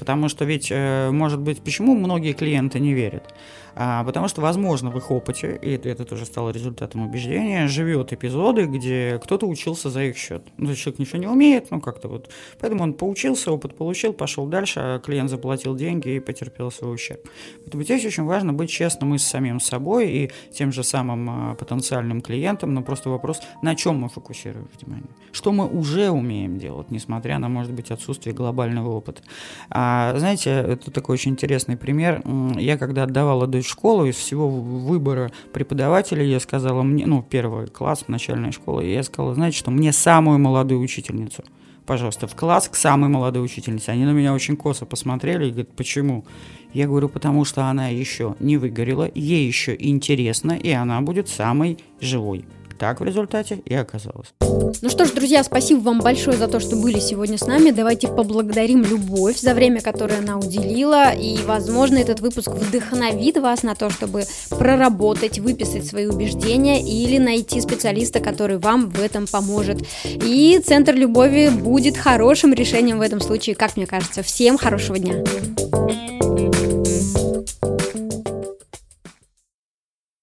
Потому 0.00 0.28
что 0.28 0.46
ведь, 0.46 0.68
э, 0.70 1.10
может 1.10 1.40
быть, 1.40 1.60
почему 1.60 1.94
многие 1.94 2.32
клиенты 2.32 2.80
не 2.80 2.94
верят? 2.94 3.34
А, 3.74 4.04
потому 4.04 4.28
что, 4.28 4.40
возможно, 4.40 4.90
в 4.90 4.96
их 4.96 5.10
опыте, 5.10 5.58
и 5.60 5.72
это, 5.72 5.88
это 5.88 6.04
тоже 6.04 6.24
стало 6.26 6.50
результатом 6.50 7.06
убеждения, 7.06 7.66
живет 7.66 8.12
эпизоды, 8.12 8.66
где 8.66 9.20
кто-то 9.22 9.46
учился 9.46 9.90
за 9.90 10.04
их 10.04 10.16
счет. 10.16 10.42
Ну, 10.56 10.74
человек 10.74 10.98
ничего 10.98 11.18
не 11.18 11.26
умеет, 11.26 11.70
ну 11.70 11.80
как-то 11.80 12.08
вот. 12.08 12.30
Поэтому 12.60 12.82
он 12.82 12.94
поучился, 12.94 13.52
опыт 13.52 13.76
получил, 13.76 14.12
пошел 14.12 14.46
дальше, 14.46 14.80
а 14.80 14.98
клиент 14.98 15.30
заплатил 15.30 15.74
деньги 15.74 16.08
и 16.08 16.20
потерпел 16.20 16.70
свой 16.70 16.94
ущерб. 16.94 17.20
Поэтому 17.64 17.82
здесь 17.84 18.04
очень 18.04 18.24
важно 18.24 18.52
быть 18.52 18.70
честным 18.70 19.14
и 19.14 19.18
с 19.18 19.24
самим 19.24 19.60
собой, 19.60 20.10
и 20.10 20.30
тем 20.52 20.72
же 20.72 20.84
самым 20.84 21.30
а, 21.30 21.54
потенциальным 21.54 22.20
клиентом, 22.20 22.74
но 22.74 22.82
просто 22.82 23.10
вопрос, 23.10 23.40
на 23.62 23.74
чем 23.74 23.98
мы 23.98 24.08
фокусируем 24.08 24.68
внимание. 24.78 25.10
Что 25.32 25.52
мы 25.52 25.66
уже 25.66 26.10
умеем 26.10 26.58
делать, 26.58 26.90
несмотря 26.90 27.38
на, 27.38 27.48
может 27.48 27.72
быть, 27.72 27.90
отсутствие 27.90 28.34
глобального 28.34 28.90
опыта. 28.90 29.22
А, 29.70 30.14
знаете, 30.18 30.50
это 30.50 30.90
такой 30.90 31.14
очень 31.14 31.32
интересный 31.32 31.76
пример. 31.76 32.22
Я 32.58 32.78
когда 32.78 33.04
отдавала 33.04 33.46
дочь 33.46 33.59
в 33.66 33.70
школу, 33.70 34.04
из 34.06 34.16
всего 34.16 34.48
выбора 34.48 35.30
преподавателей 35.52 36.28
я 36.30 36.40
сказала 36.40 36.82
мне, 36.82 37.06
ну, 37.06 37.22
первый 37.22 37.66
класс, 37.66 38.04
начальная 38.08 38.52
школа, 38.52 38.80
я 38.80 39.02
сказала, 39.02 39.34
знаете, 39.34 39.58
что 39.58 39.70
мне 39.70 39.92
самую 39.92 40.38
молодую 40.38 40.80
учительницу 40.80 41.44
пожалуйста, 41.90 42.28
в 42.28 42.36
класс 42.36 42.68
к 42.68 42.76
самой 42.76 43.10
молодой 43.10 43.44
учительнице. 43.44 43.88
Они 43.88 44.04
на 44.04 44.12
меня 44.12 44.32
очень 44.32 44.56
косо 44.56 44.86
посмотрели 44.86 45.46
и 45.46 45.50
говорят, 45.50 45.72
почему? 45.74 46.24
Я 46.72 46.86
говорю, 46.86 47.08
потому 47.08 47.44
что 47.44 47.64
она 47.64 47.88
еще 47.88 48.36
не 48.38 48.58
выгорела, 48.58 49.10
ей 49.12 49.44
еще 49.44 49.74
интересно, 49.76 50.52
и 50.52 50.70
она 50.70 51.00
будет 51.00 51.28
самой 51.28 51.78
живой 52.00 52.44
так 52.80 53.00
в 53.00 53.04
результате 53.04 53.60
и 53.66 53.74
оказалось. 53.74 54.28
Ну 54.40 54.88
что 54.88 55.04
ж, 55.04 55.10
друзья, 55.10 55.44
спасибо 55.44 55.80
вам 55.80 56.00
большое 56.00 56.38
за 56.38 56.48
то, 56.48 56.60
что 56.60 56.76
были 56.76 56.98
сегодня 56.98 57.36
с 57.36 57.46
нами. 57.46 57.70
Давайте 57.70 58.08
поблагодарим 58.08 58.82
Любовь 58.82 59.38
за 59.38 59.52
время, 59.52 59.82
которое 59.82 60.18
она 60.18 60.38
уделила. 60.38 61.12
И, 61.12 61.36
возможно, 61.44 61.98
этот 61.98 62.20
выпуск 62.20 62.48
вдохновит 62.48 63.36
вас 63.36 63.62
на 63.62 63.74
то, 63.74 63.90
чтобы 63.90 64.24
проработать, 64.48 65.38
выписать 65.38 65.86
свои 65.86 66.06
убеждения 66.06 66.80
или 66.82 67.18
найти 67.18 67.60
специалиста, 67.60 68.20
который 68.20 68.56
вам 68.56 68.88
в 68.88 69.00
этом 69.00 69.26
поможет. 69.26 69.82
И 70.04 70.58
Центр 70.64 70.94
Любови 70.94 71.50
будет 71.50 71.98
хорошим 71.98 72.54
решением 72.54 72.98
в 72.98 73.02
этом 73.02 73.20
случае, 73.20 73.56
как 73.56 73.76
мне 73.76 73.86
кажется. 73.86 74.22
Всем 74.22 74.56
хорошего 74.56 74.98
дня! 74.98 75.22